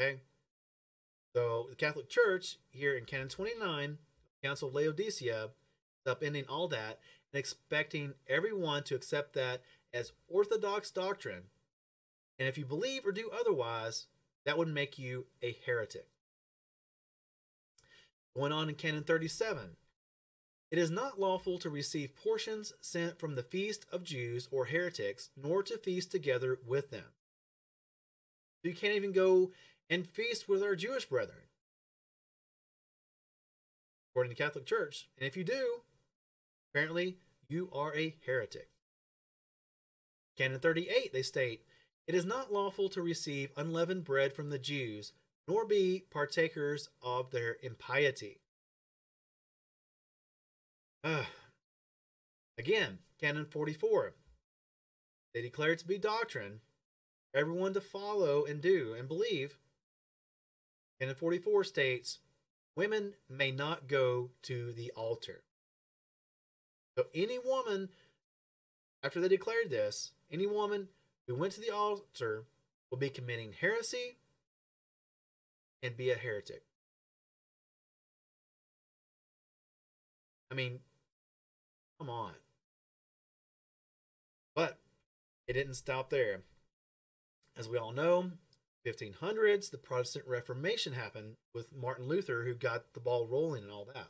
[0.00, 0.20] Okay?
[1.38, 3.98] So the Catholic Church here in Canon 29,
[4.42, 5.50] Council of Laodicea,
[6.04, 6.98] is upending all that
[7.32, 9.62] and expecting everyone to accept that
[9.94, 11.44] as orthodox doctrine.
[12.40, 14.08] And if you believe or do otherwise,
[14.46, 16.08] that would make you a heretic.
[18.36, 19.76] Going on in Canon 37.
[20.72, 25.30] It is not lawful to receive portions sent from the feast of Jews or heretics,
[25.40, 27.12] nor to feast together with them.
[28.64, 29.52] You can't even go
[29.90, 31.44] and feast with our Jewish brethren,
[34.10, 35.08] according to the Catholic Church.
[35.18, 35.82] And if you do,
[36.72, 37.18] apparently
[37.48, 38.68] you are a heretic.
[40.36, 41.62] Canon 38, they state,
[42.06, 45.12] It is not lawful to receive unleavened bread from the Jews,
[45.48, 48.40] nor be partakers of their impiety.
[51.02, 51.24] Uh,
[52.58, 54.14] again, Canon 44.
[55.34, 56.60] They declare it to be doctrine,
[57.34, 59.56] everyone to follow and do and believe.
[61.00, 62.18] Canon 44 states,
[62.76, 65.42] Women may not go to the altar.
[66.96, 67.88] So any woman,
[69.02, 70.88] after they declared this, any woman
[71.26, 72.44] who went to the altar
[72.90, 74.16] will be committing heresy
[75.82, 76.62] and be a heretic.
[80.50, 80.80] I mean,
[81.98, 82.32] come on.
[84.54, 84.78] But
[85.46, 86.42] it didn't stop there.
[87.56, 88.30] As we all know,
[88.86, 93.86] 1500s, the Protestant Reformation happened with Martin Luther, who got the ball rolling and all
[93.86, 94.08] that.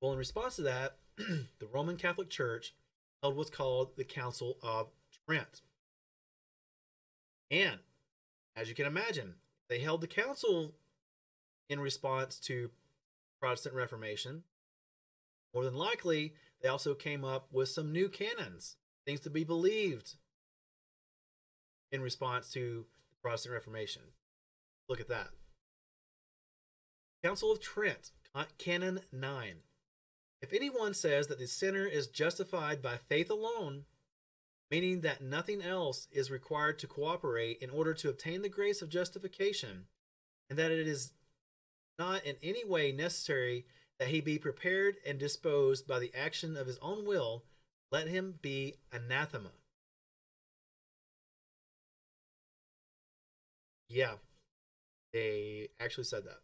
[0.00, 2.74] Well, in response to that, the Roman Catholic Church
[3.22, 4.88] held what's called the Council of
[5.26, 5.62] Trent.
[7.50, 7.78] And
[8.56, 9.34] as you can imagine,
[9.68, 10.74] they held the council
[11.68, 12.70] in response to
[13.40, 14.42] Protestant Reformation.
[15.54, 18.76] More than likely, they also came up with some new canons,
[19.06, 20.14] things to be believed
[21.94, 24.02] in response to the Protestant Reformation.
[24.88, 25.28] Look at that.
[27.22, 28.10] Council of Trent,
[28.58, 29.54] Canon 9.
[30.42, 33.84] If anyone says that the sinner is justified by faith alone,
[34.70, 38.90] meaning that nothing else is required to cooperate in order to obtain the grace of
[38.90, 39.86] justification,
[40.50, 41.12] and that it is
[41.98, 43.64] not in any way necessary
[43.98, 47.44] that he be prepared and disposed by the action of his own will,
[47.90, 49.52] let him be anathema.
[53.94, 54.14] Yeah,
[55.12, 56.40] they actually said that.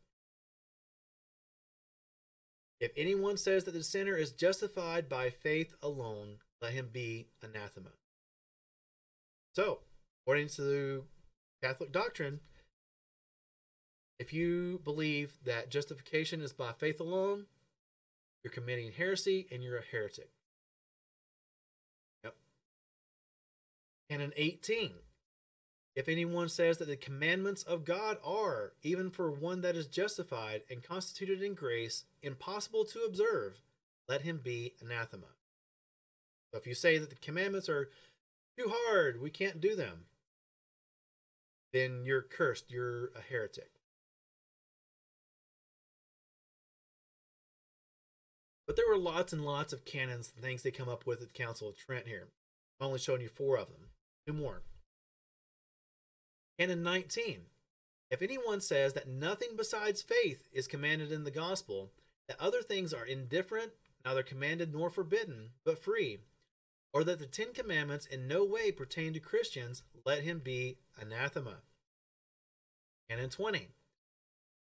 [2.80, 7.90] If anyone says that the sinner is justified by faith alone, let him be anathema.
[9.56, 9.80] So,
[10.22, 11.06] according to
[11.60, 12.38] Catholic doctrine,
[14.20, 17.46] if you believe that justification is by faith alone,
[18.44, 20.30] you're committing heresy and you're a heretic.
[22.22, 22.36] Yep.
[24.08, 24.92] Canon 18.
[25.96, 30.62] If anyone says that the commandments of God are, even for one that is justified
[30.70, 33.60] and constituted in grace, impossible to observe,
[34.08, 35.26] let him be anathema.
[36.52, 37.90] So if you say that the commandments are
[38.58, 40.04] too hard, we can't do them,
[41.72, 43.70] then you're cursed, you're a heretic.
[48.66, 51.32] But there were lots and lots of canons and things they come up with at
[51.32, 52.28] the Council of Trent here.
[52.80, 53.88] I'm only showing you four of them.
[54.26, 54.62] Two more.
[56.60, 57.40] Canon 19.
[58.10, 61.90] If anyone says that nothing besides faith is commanded in the gospel,
[62.28, 63.72] that other things are indifferent,
[64.04, 66.18] neither commanded nor forbidden, but free,
[66.92, 71.62] or that the Ten Commandments in no way pertain to Christians, let him be anathema.
[73.08, 73.68] And in 20.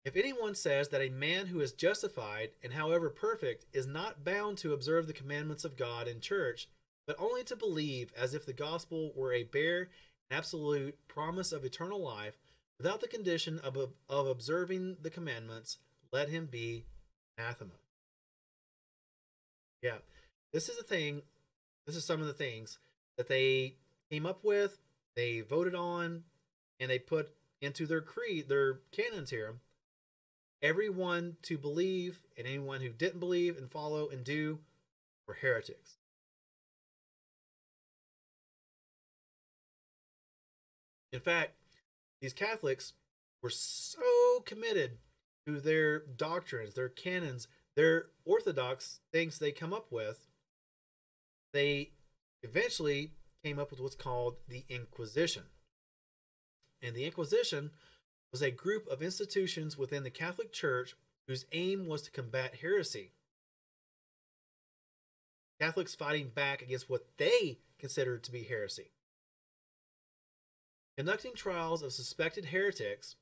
[0.06, 4.58] If anyone says that a man who is justified and however perfect is not bound
[4.60, 6.70] to observe the commandments of God in church,
[7.06, 9.90] but only to believe as if the gospel were a bare
[10.32, 12.38] absolute promise of eternal life
[12.78, 13.78] without the condition of,
[14.10, 15.78] of observing the commandments,
[16.12, 16.86] let him be
[17.38, 17.72] anathema.
[19.82, 19.98] Yeah,
[20.54, 21.22] this is a thing,
[21.86, 22.80] this is some of the things
[23.18, 23.76] that they
[24.10, 24.80] came up with,
[25.16, 26.24] they voted on,
[26.80, 27.30] and they put
[27.62, 29.56] into their creed, their canons here.
[30.62, 34.60] Everyone to believe and anyone who didn't believe and follow and do
[35.28, 35.98] were heretics.
[41.12, 41.54] In fact,
[42.22, 42.94] these Catholics
[43.42, 44.98] were so committed
[45.46, 50.28] to their doctrines, their canons, their orthodox things they come up with,
[51.54, 51.92] they
[52.44, 53.14] eventually
[53.44, 55.44] came up with what's called the Inquisition.
[56.82, 57.72] And the Inquisition
[58.32, 60.96] was a group of institutions within the Catholic Church
[61.28, 63.12] whose aim was to combat heresy.
[65.60, 68.92] Catholics fighting back against what they considered to be heresy.
[71.02, 73.16] Conducting trials of suspected heretics,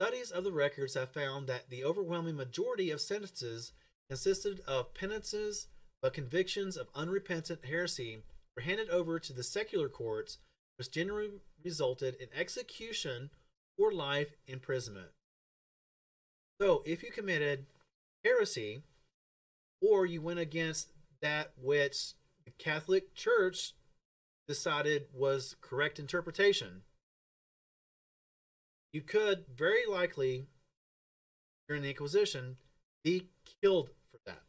[0.00, 3.72] studies of the records have found that the overwhelming majority of sentences
[4.08, 5.66] consisted of penances,
[6.00, 8.22] but convictions of unrepentant heresy
[8.54, 10.38] were handed over to the secular courts,
[10.78, 11.30] which generally
[11.64, 13.30] resulted in execution
[13.76, 15.10] or life imprisonment.
[16.60, 17.66] So if you committed
[18.22, 18.84] heresy
[19.82, 20.92] or you went against
[21.22, 22.12] that which
[22.44, 23.72] the Catholic Church
[24.46, 26.82] decided was correct interpretation,
[28.92, 30.46] you could very likely,
[31.68, 32.56] during the Inquisition,
[33.04, 33.28] be
[33.62, 34.42] killed for that.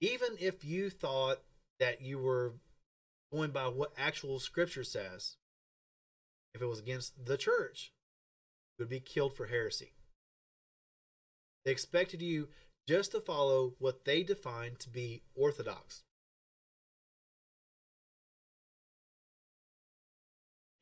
[0.00, 1.38] Even if you thought
[1.78, 2.54] that you were
[3.32, 5.36] going by what actual scripture says,
[6.54, 7.92] if it was against the church,
[8.78, 9.92] you would be killed for heresy.
[11.64, 12.48] They expected you
[12.88, 16.02] just to follow what they defined to be orthodox.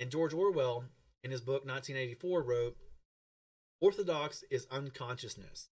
[0.01, 0.85] And George Orwell,
[1.23, 2.77] in his book 1984, wrote
[3.83, 5.69] Orthodox is unconsciousness.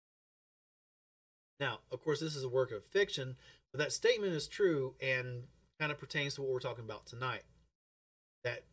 [1.61, 3.37] Now, of course, this is a work of fiction,
[3.71, 5.45] but that statement is true and
[5.79, 7.43] kind of pertains to what we're talking about tonight.
[8.45, 8.65] That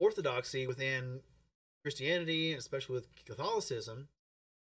[0.00, 1.20] orthodoxy within
[1.84, 4.08] Christianity, especially with Catholicism,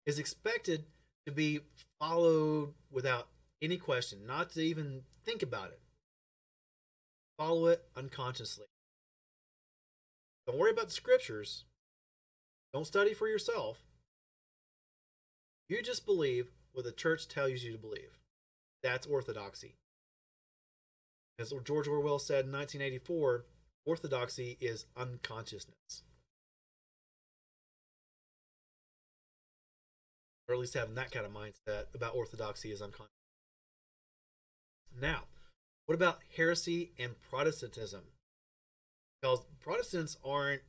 [0.06, 0.86] is expected
[1.26, 1.62] to be
[2.00, 3.28] followed without
[3.62, 5.80] any question, not to even think about it.
[7.38, 8.66] Follow it unconsciously.
[10.48, 11.66] Don't worry about the scriptures.
[12.74, 13.80] Don't study for yourself.
[15.70, 18.20] You just believe what the church tells you to believe.
[18.84, 19.76] That's orthodoxy.
[21.40, 23.46] As George Orwell said in 1984,
[23.86, 26.04] orthodoxy is unconsciousness.
[30.48, 33.10] Or at least having that kind of mindset about orthodoxy is unconscious.
[35.00, 35.24] Now,
[35.86, 38.02] what about heresy and Protestantism?
[39.22, 40.62] Because Protestants aren't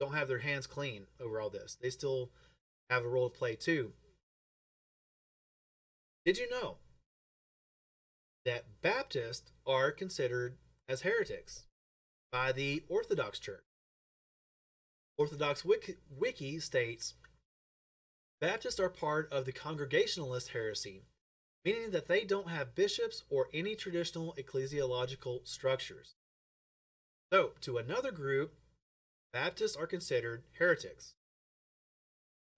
[0.00, 1.76] don't have their hands clean over all this.
[1.80, 2.30] They still
[2.90, 3.92] have a role to play too.
[6.24, 6.76] Did you know
[8.44, 10.56] that Baptists are considered
[10.88, 11.64] as heretics
[12.30, 13.62] by the Orthodox Church?
[15.18, 17.14] Orthodox Wiki, Wiki states
[18.40, 21.04] Baptists are part of the Congregationalist heresy,
[21.64, 26.16] meaning that they don't have bishops or any traditional ecclesiological structures.
[27.32, 28.54] So, to another group,
[29.32, 31.14] Baptists are considered heretics.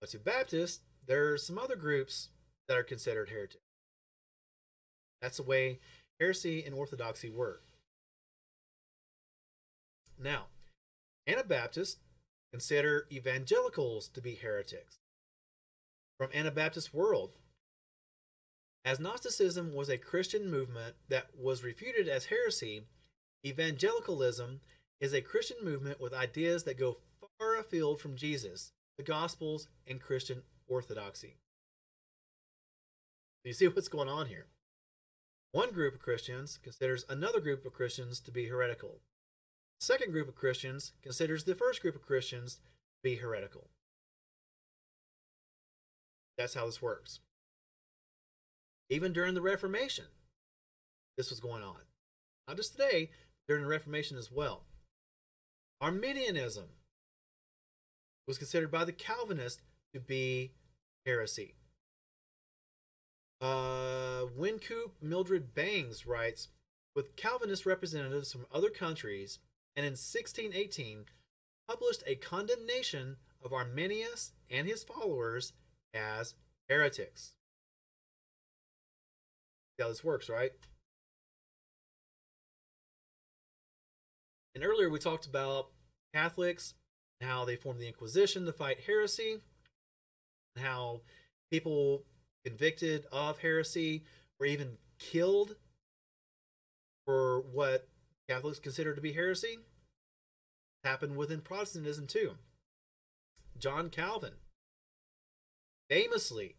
[0.00, 2.28] But to Baptists, there are some other groups
[2.68, 3.64] that are considered heretics.
[5.20, 5.80] That's the way
[6.20, 7.62] heresy and orthodoxy work.
[10.18, 10.46] Now,
[11.26, 11.96] Anabaptists
[12.52, 14.98] consider evangelicals to be heretics.
[16.18, 17.32] From Anabaptist World,
[18.84, 22.84] as Gnosticism was a Christian movement that was refuted as heresy,
[23.46, 24.60] Evangelicalism
[25.00, 26.98] is a Christian movement with ideas that go
[27.38, 31.36] far afield from Jesus, the Gospels, and Christian orthodoxy.
[33.44, 34.46] you see what's going on here.
[35.52, 39.00] One group of Christians considers another group of Christians to be heretical.
[39.80, 42.60] The second group of Christians considers the first group of Christians to
[43.02, 43.68] be heretical.
[46.36, 47.20] That's how this works.
[48.90, 50.06] Even during the Reformation,
[51.16, 51.80] this was going on.
[52.46, 53.10] Not just today,
[53.48, 54.64] during the Reformation as well.
[55.80, 56.66] Arminianism
[58.26, 59.62] was considered by the Calvinists
[59.94, 60.52] to be
[61.06, 61.54] heresy.
[63.40, 66.48] Uh, Wynkoop Mildred Bangs writes
[66.94, 69.38] with Calvinist representatives from other countries,
[69.76, 71.04] and in 1618
[71.68, 75.52] published a condemnation of Arminius and his followers
[75.94, 76.34] as
[76.68, 77.34] heretics.
[79.76, 80.52] See how this works, right?
[84.58, 85.68] And earlier we talked about
[86.12, 86.74] Catholics,
[87.20, 89.38] how they formed the Inquisition to fight heresy,
[90.56, 91.02] how
[91.48, 92.02] people
[92.44, 94.02] convicted of heresy
[94.40, 95.54] were even killed
[97.06, 97.86] for what
[98.28, 99.58] Catholics consider to be heresy.
[100.82, 102.32] It Happened within Protestantism too.
[103.60, 104.34] John Calvin
[105.88, 106.56] famously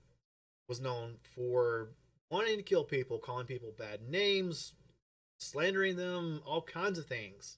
[0.69, 1.89] was known for
[2.31, 4.71] wanting to kill people, calling people bad names,
[5.37, 7.57] slandering them, all kinds of things.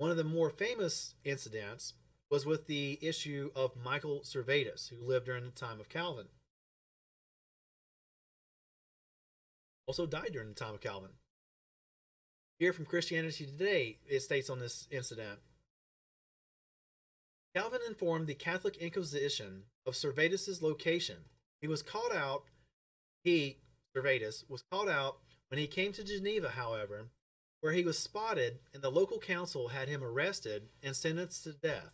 [0.00, 1.92] One of the more famous incidents
[2.30, 6.24] was with the issue of Michael Servetus, who lived during the time of Calvin.
[9.86, 11.10] Also died during the time of Calvin.
[12.58, 15.38] Here from Christianity Today, it states on this incident
[17.54, 21.18] Calvin informed the Catholic Inquisition of Servetus's location.
[21.60, 22.44] He was called out,
[23.22, 23.58] he,
[23.94, 25.18] Servetus, was called out
[25.48, 27.10] when he came to Geneva, however,
[27.60, 31.92] where he was spotted and the local council had him arrested and sentenced to death.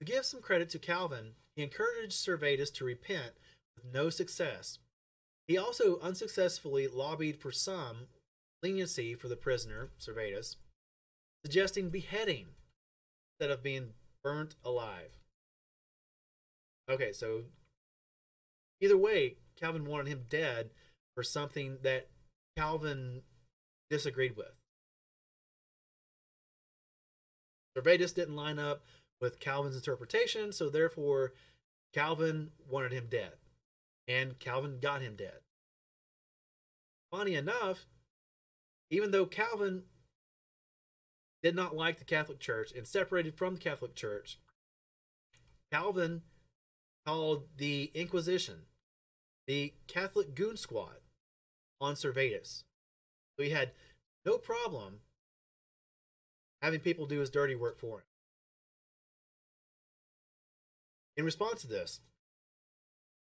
[0.00, 3.32] To give some credit to Calvin, he encouraged Servetus to repent
[3.74, 4.78] with no success.
[5.48, 8.08] He also unsuccessfully lobbied for some
[8.62, 10.56] leniency for the prisoner, Servetus,
[11.44, 12.48] suggesting beheading
[13.38, 13.90] instead of being
[14.22, 15.10] burnt alive.
[16.88, 17.44] Okay, so
[18.80, 20.70] either way, Calvin wanted him dead
[21.14, 22.08] for something that
[22.56, 23.22] Calvin
[23.88, 24.52] disagreed with.
[27.76, 28.82] Servetus didn't line up
[29.20, 31.32] with Calvin's interpretation, so therefore
[31.92, 33.32] Calvin wanted him dead.
[34.08, 35.40] And Calvin got him dead.
[37.10, 37.86] Funny enough,
[38.90, 39.82] even though Calvin
[41.42, 44.38] did not like the Catholic Church and separated from the Catholic Church,
[45.72, 46.22] Calvin
[47.04, 48.66] called the Inquisition
[49.46, 50.96] the Catholic Goon Squad
[51.80, 52.64] on Servetus.
[53.36, 53.72] So he had
[54.24, 55.00] no problem
[56.66, 58.04] having people do his dirty work for him.
[61.16, 62.00] In response to this,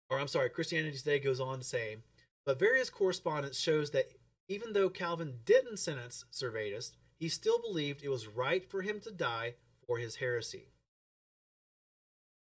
[0.09, 1.97] or I'm sorry, Christianity Today goes on to say,
[2.45, 4.05] but various correspondence shows that
[4.47, 9.11] even though Calvin didn't sentence Servetus, he still believed it was right for him to
[9.11, 9.55] die
[9.85, 10.69] for his heresy.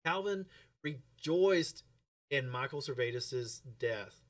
[0.06, 0.46] Calvin
[0.86, 1.84] rejoiced
[2.30, 4.22] in Michael Servetus's death.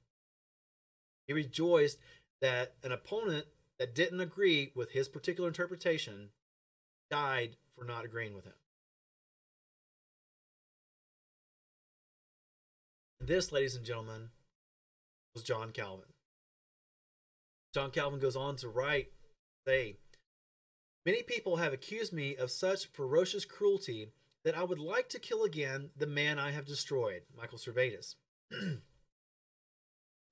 [1.28, 2.00] He rejoiced
[2.42, 3.46] that an opponent
[3.78, 6.30] that didn't agree with his particular interpretation
[7.10, 8.54] died for not agreeing with him.
[13.20, 14.30] This, ladies and gentlemen,
[15.34, 16.08] was John Calvin.
[17.74, 19.12] John Calvin goes on to write,
[19.68, 19.98] say,
[21.06, 24.12] Many people have accused me of such ferocious cruelty
[24.44, 28.16] that I would like to kill again the man I have destroyed, Michael Servetus.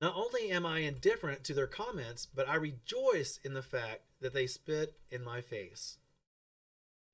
[0.01, 4.33] Not only am I indifferent to their comments, but I rejoice in the fact that
[4.33, 5.97] they spit in my face.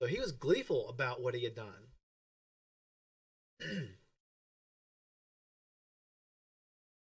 [0.02, 1.92] So he was gleeful about what he had done.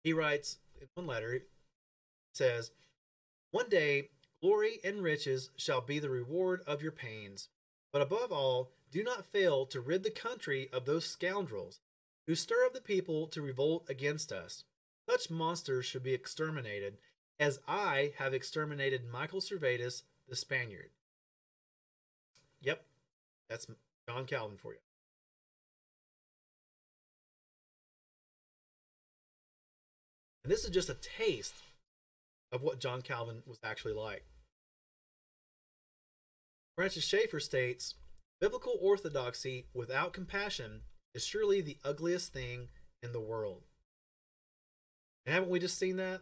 [0.03, 1.43] he writes in one letter,
[2.33, 2.71] says,
[3.51, 4.09] One day
[4.41, 7.47] glory and riches shall be the reward of your pains.
[7.93, 11.79] But above all, do not fail to rid the country of those scoundrels
[12.27, 14.65] who stir up the people to revolt against us.
[15.09, 16.97] Such monsters should be exterminated,
[17.39, 20.89] as I have exterminated Michael Servetus, the Spaniard.
[22.61, 22.83] Yep,
[23.49, 23.67] that's
[24.07, 24.79] John Calvin for you.
[30.43, 31.55] And this is just a taste
[32.51, 34.23] of what John Calvin was actually like.
[36.75, 37.95] Francis Schaeffer states
[38.41, 40.81] Biblical orthodoxy without compassion
[41.13, 42.69] is surely the ugliest thing
[43.03, 43.61] in the world.
[45.25, 46.21] And haven't we just seen that?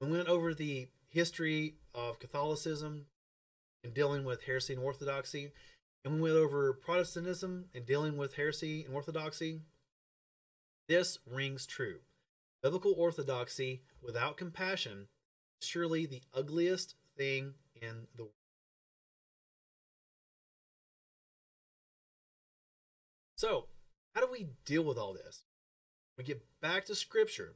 [0.00, 3.04] We went over the history of Catholicism
[3.82, 5.52] and dealing with heresy and orthodoxy,
[6.04, 9.60] and we went over Protestantism and dealing with heresy and orthodoxy.
[10.88, 12.00] This rings true.
[12.62, 15.08] Biblical orthodoxy without compassion
[15.60, 18.34] is surely the ugliest thing in the world.
[23.36, 23.68] So,
[24.14, 25.44] how do we deal with all this?
[26.18, 27.54] We get back to scripture.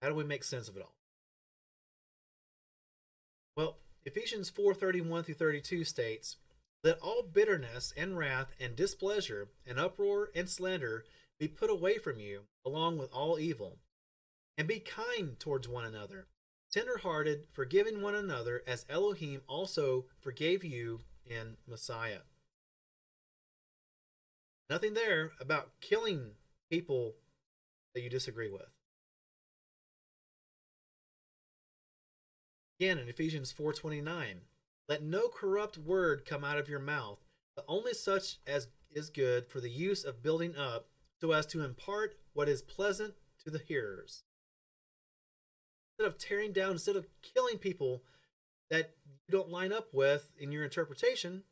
[0.00, 0.94] How do we make sense of it all?
[3.56, 6.36] Well, Ephesians 4:31 through 32 states,
[6.82, 11.06] "Let all bitterness and wrath and displeasure and uproar and slander
[11.38, 13.80] be put away from you, along with all evil,
[14.58, 16.28] and be kind towards one another,
[16.70, 22.22] tender-hearted, forgiving one another as Elohim also forgave you in Messiah."
[24.68, 26.36] Nothing there about killing
[26.68, 27.16] people
[27.94, 28.73] that you disagree with.
[32.84, 34.42] Again in Ephesians 4:29,
[34.90, 37.18] let no corrupt word come out of your mouth,
[37.56, 41.64] but only such as is good for the use of building up, so as to
[41.64, 44.24] impart what is pleasant to the hearers.
[45.92, 48.04] Instead of tearing down, instead of killing people
[48.68, 48.94] that
[49.26, 51.42] you don't line up with in your interpretation,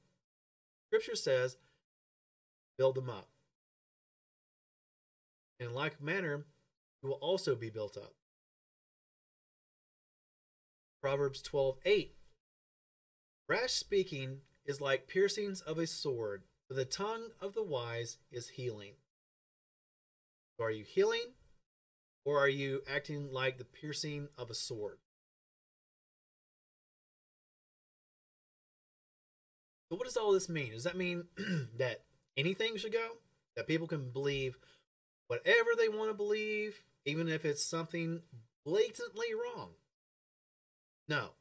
[0.88, 1.56] scripture says
[2.76, 3.30] build them up.
[5.58, 6.44] In like manner,
[7.02, 8.16] you will also be built up.
[11.02, 12.12] Proverbs 12:8
[13.48, 18.50] Rash speaking is like piercings of a sword, but the tongue of the wise is
[18.50, 18.94] healing.
[20.56, 21.34] So are you healing
[22.24, 24.98] or are you acting like the piercing of a sword?
[29.90, 30.72] So what does all this mean?
[30.72, 31.24] Does that mean
[31.78, 32.04] that
[32.36, 33.16] anything should go.
[33.56, 34.56] That people can believe
[35.26, 38.22] whatever they want to believe, even if it's something
[38.64, 39.70] blatantly wrong.
[41.12, 41.32] No.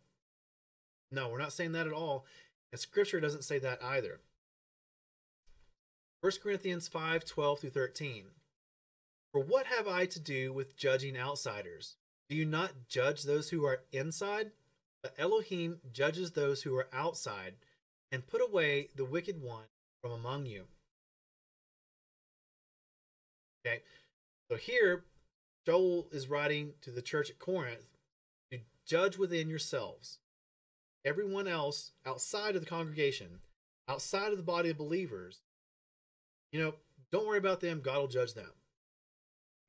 [1.13, 2.25] No, we're not saying that at all.
[2.73, 4.19] And scripture doesn't say that either.
[6.19, 8.25] 1 Corinthians 5 12 through 13.
[9.31, 11.95] For what have I to do with judging outsiders?
[12.29, 14.51] Do you not judge those who are inside?
[15.01, 17.53] But Elohim judges those who are outside,
[18.11, 19.67] and put away the wicked one
[20.01, 20.65] from among you.
[23.65, 23.83] Okay,
[24.49, 25.05] so here
[25.65, 27.85] Shaul is writing to the church at Corinth
[28.85, 30.19] judge within yourselves.
[31.03, 33.39] Everyone else outside of the congregation,
[33.87, 35.41] outside of the body of believers,
[36.51, 36.75] you know,
[37.11, 37.81] don't worry about them.
[37.81, 38.51] God will judge them.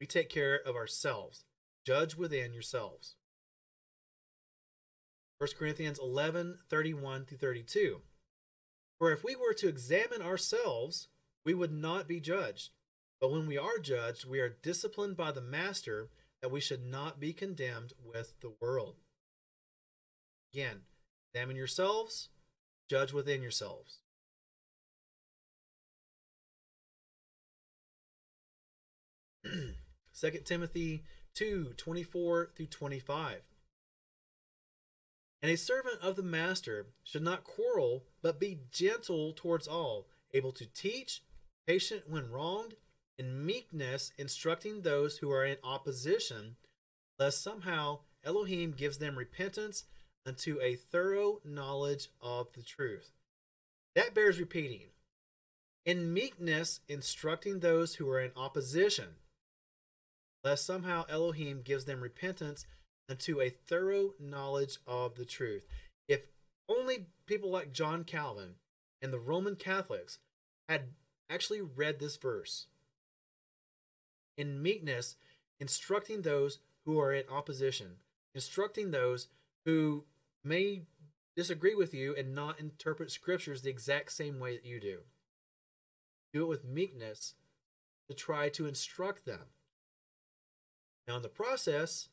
[0.01, 1.45] We take care of ourselves.
[1.87, 3.17] Judge within yourselves.
[5.39, 8.01] 1 Corinthians 11 31 through 32.
[8.99, 11.09] For if we were to examine ourselves,
[11.45, 12.71] we would not be judged.
[13.21, 16.11] But when we are judged, we are disciplined by the Master
[16.43, 18.97] that we should not be condemned with the world.
[20.53, 20.81] Again,
[21.33, 22.29] examine yourselves,
[22.91, 24.01] judge within yourselves.
[30.13, 31.05] Second Timothy
[31.35, 33.39] 2 24 through 25.
[35.41, 40.53] And a servant of the master should not quarrel, but be gentle towards all, able
[40.53, 41.23] to teach,
[41.67, 42.75] patient when wronged,
[43.19, 46.57] in meekness instructing those who are in opposition,
[47.19, 49.85] lest somehow Elohim gives them repentance
[50.27, 53.13] unto a thorough knowledge of the truth.
[53.95, 54.89] That bears repeating.
[55.85, 59.17] In meekness instructing those who are in opposition,
[60.45, 62.67] lest somehow Elohim gives them repentance
[63.09, 65.67] unto a thorough knowledge of the truth.
[66.09, 66.23] If
[66.69, 68.55] only people like John Calvin
[69.03, 70.19] and the Roman Catholics
[70.69, 70.83] had
[71.29, 72.67] actually read this verse.
[74.37, 75.17] In meekness,
[75.61, 77.97] instructing those who are in opposition,
[78.35, 79.29] instructing those
[79.65, 80.05] who
[80.45, 80.83] may
[81.37, 84.99] disagree with you and not interpret scriptures the exact same way that you do.
[86.33, 87.35] Do it with meekness
[88.09, 89.47] to try to instruct them.
[91.07, 92.09] Now, in the process,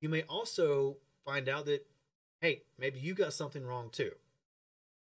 [0.00, 1.86] you may also find out that,
[2.40, 4.12] hey, maybe you got something wrong too.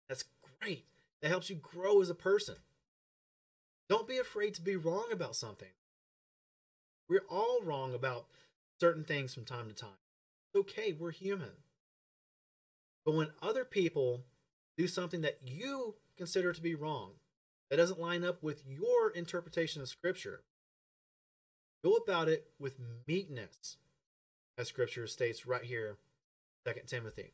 [0.08, 0.26] That's
[0.60, 0.86] great.
[1.22, 2.56] That helps you grow as a person.
[3.88, 5.70] Don't be afraid to be wrong about something.
[7.10, 8.28] We're all wrong about
[8.80, 9.98] certain things from time to time.
[10.54, 11.52] It's okay, we're human.
[13.06, 14.22] But when other people
[14.78, 17.14] do something that you consider to be wrong,
[17.70, 20.42] that doesn't line up with your interpretation of Scripture,
[21.84, 22.78] go about it with
[23.08, 23.78] meekness
[24.60, 25.96] as scripture states right here,
[26.68, 27.32] Second Timothy.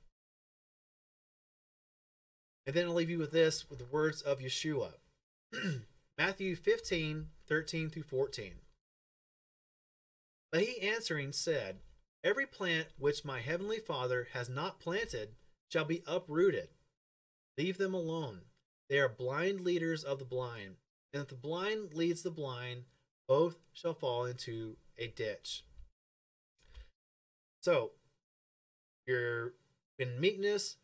[2.67, 4.93] And then I'll leave you with this with the words of Yeshua.
[6.17, 8.53] Matthew 15, 13 through 14.
[10.51, 11.79] But he answering said,
[12.23, 15.35] Every plant which my heavenly Father has not planted
[15.71, 16.69] shall be uprooted.
[17.57, 18.41] Leave them alone.
[18.89, 20.75] They are blind leaders of the blind.
[21.13, 22.83] And if the blind leads the blind,
[23.27, 25.63] both shall fall into a ditch.
[27.61, 27.91] So,
[29.07, 29.53] you're
[29.97, 30.77] in meekness,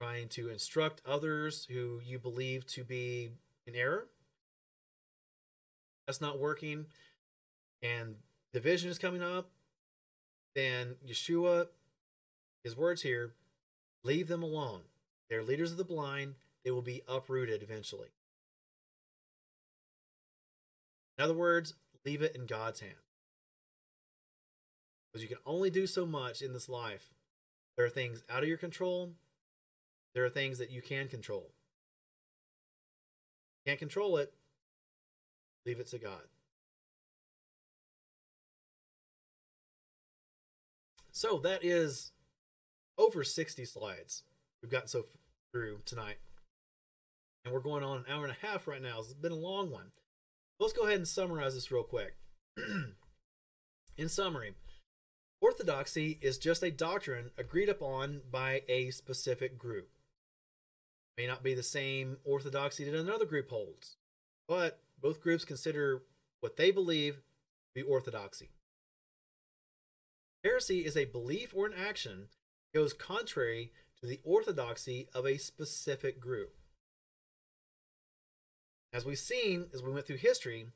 [0.00, 3.30] trying to instruct others who you believe to be
[3.66, 4.08] in error.
[6.06, 6.86] That's not working.
[7.82, 8.16] And
[8.56, 9.50] division is coming up.
[10.54, 11.66] Then Yeshua,
[12.64, 13.32] his words here,
[14.02, 14.80] leave them alone.
[15.28, 16.36] They're leaders of the blind.
[16.64, 18.08] They will be uprooted eventually.
[21.18, 21.74] In other words,
[22.06, 22.94] leave it in God's hand
[25.12, 27.10] because you can only do so much in this life.
[27.76, 29.12] There are things out of your control,
[30.14, 31.50] there are things that you can control.
[33.66, 34.32] Can't control it,
[35.66, 36.22] leave it to God.
[41.16, 42.12] So that is
[42.98, 44.22] over 60 slides
[44.60, 45.06] we've gotten so
[45.50, 46.18] through tonight.
[47.42, 48.98] And we're going on an hour and a half right now.
[48.98, 49.92] It's been a long one.
[50.60, 52.16] Let's go ahead and summarize this real quick.
[53.96, 54.56] In summary,
[55.40, 59.88] Orthodoxy is just a doctrine agreed upon by a specific group.
[61.16, 63.96] It may not be the same orthodoxy that another group holds,
[64.46, 66.02] but both groups consider
[66.40, 67.20] what they believe to
[67.74, 68.50] be orthodoxy.
[70.46, 72.28] Heresy is a belief or an action
[72.72, 76.54] that goes contrary to the orthodoxy of a specific group.
[78.92, 80.66] As we've seen as we went through history,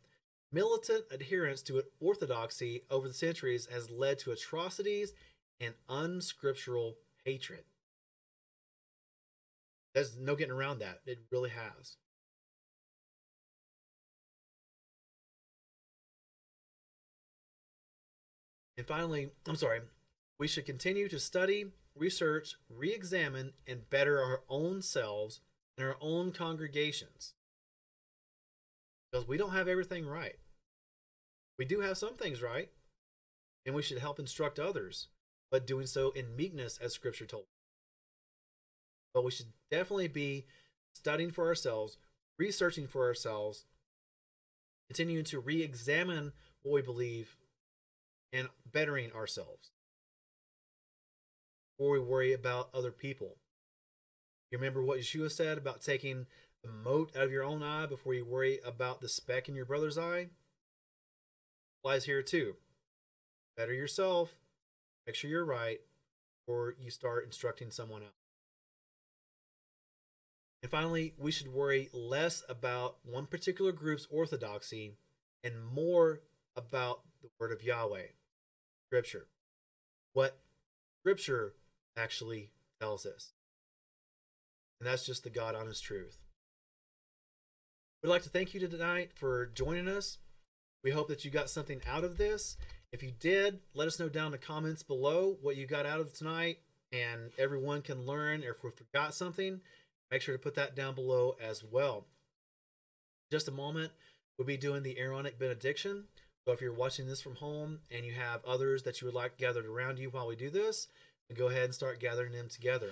[0.52, 5.12] Militant adherence to an orthodoxy over the centuries has led to atrocities
[5.60, 7.62] and unscriptural hatred.
[9.94, 11.02] There's no getting around that.
[11.06, 11.96] It really has.
[18.80, 19.80] And finally, I'm sorry,
[20.38, 25.42] we should continue to study, research, re examine, and better our own selves
[25.76, 27.34] and our own congregations
[29.12, 30.36] because we don't have everything right.
[31.58, 32.70] We do have some things right,
[33.66, 35.08] and we should help instruct others,
[35.50, 37.42] but doing so in meekness, as Scripture told.
[37.42, 37.48] us.
[39.12, 40.46] But we should definitely be
[40.94, 41.98] studying for ourselves,
[42.38, 43.66] researching for ourselves,
[44.88, 46.32] continuing to re examine
[46.62, 47.36] what we believe,
[48.32, 49.70] and bettering ourselves
[51.76, 53.36] before we worry about other people.
[54.50, 56.26] You remember what Yeshua said about taking
[56.62, 59.64] the mote out of your own eye before you worry about the speck in your
[59.64, 60.28] brother's eye?
[61.82, 62.56] Applies here too.
[63.56, 64.30] Better yourself,
[65.06, 65.80] make sure you're right,
[66.46, 68.12] before you start instructing someone else.
[70.62, 74.96] And finally, we should worry less about one particular group's orthodoxy
[75.42, 76.20] and more
[76.54, 78.08] about the word of Yahweh,
[78.90, 79.28] Scripture.
[80.14, 80.40] What
[81.00, 81.54] Scripture
[81.96, 82.50] actually
[82.80, 83.34] tells us.
[84.80, 86.18] And that's just the God honest truth.
[88.02, 90.18] We'd like to thank you tonight for joining us.
[90.82, 92.56] We hope that you got something out of this.
[92.92, 96.00] If you did, let us know down in the comments below what you got out
[96.00, 96.58] of tonight,
[96.90, 98.42] and everyone can learn.
[98.42, 99.60] If we forgot something,
[100.10, 102.06] make sure to put that down below as well.
[103.30, 103.92] Just a moment,
[104.36, 106.06] we'll be doing the Aaronic benediction.
[106.46, 109.36] So if you're watching this from home and you have others that you would like
[109.36, 110.88] gathered around you while we do this,
[111.36, 112.90] go ahead and start gathering them together.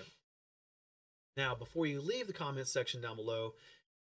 [1.36, 3.54] Now, before you leave the comments section down below,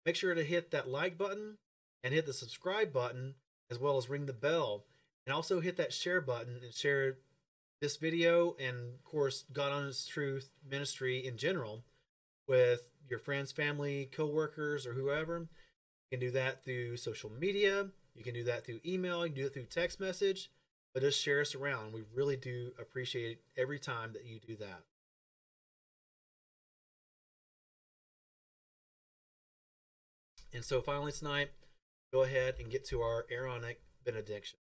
[0.06, 1.58] make sure to hit that like button
[2.04, 3.34] and hit the subscribe button,
[3.70, 4.84] as well as ring the bell.
[5.26, 7.16] And also hit that share button and share
[7.80, 11.84] this video and, of course, God Honest Truth ministry in general
[12.48, 15.38] with your friends, family, coworkers, or whoever.
[15.38, 17.88] You can do that through social media.
[18.14, 19.26] You can do that through email.
[19.26, 20.50] You can do it through text message.
[20.94, 21.94] But just share us around.
[21.94, 24.82] We really do appreciate every time that you do that.
[30.54, 31.50] And so finally tonight,
[32.12, 34.58] go ahead and get to our Aaronic benediction.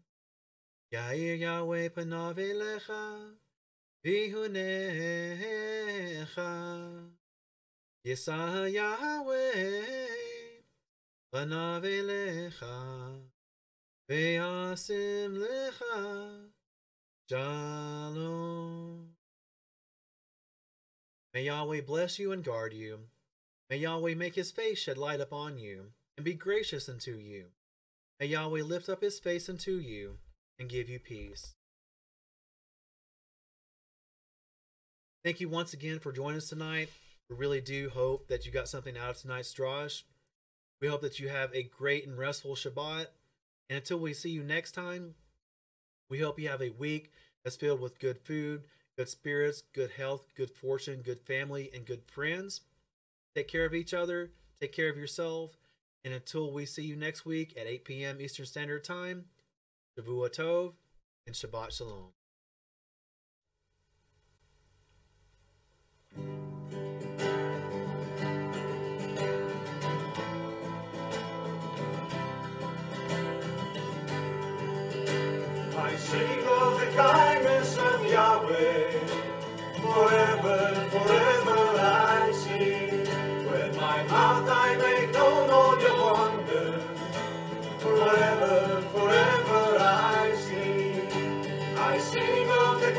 [0.92, 3.36] Yair Yahweh panav elecha,
[4.04, 4.52] Vihunecha.
[8.06, 9.86] Yisah Yahweh,
[11.32, 13.22] panav elecha,
[14.10, 16.50] Veyasim lecha,
[17.30, 19.16] Shalom.
[21.34, 23.00] May Yahweh bless you and guard you.
[23.70, 27.46] May Yahweh make his face shed light upon you, and be gracious unto you.
[28.20, 30.18] May Yahweh lift up his face unto you,
[30.60, 31.56] and give you peace.
[35.26, 36.90] Thank you once again for joining us tonight.
[37.28, 40.04] We really do hope that you got something out of tonight's drash.
[40.80, 43.08] We hope that you have a great and restful Shabbat.
[43.72, 45.16] And until we see you next time,
[46.08, 47.12] we hope you have a week
[47.44, 48.66] that's filled with good food,
[48.96, 52.62] good spirits, good health, good fortune, good family, and good friends.
[53.36, 54.30] Take care of each other.
[54.60, 55.58] Take care of yourself.
[56.04, 58.22] And until we see you next week at 8 p.m.
[58.22, 59.26] Eastern Standard Time,
[59.98, 60.74] Shavua Tov
[61.28, 62.14] and Shabbat Shalom.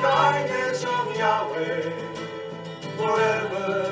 [0.03, 1.91] Kindness of Yahweh.
[2.97, 3.92] Forever,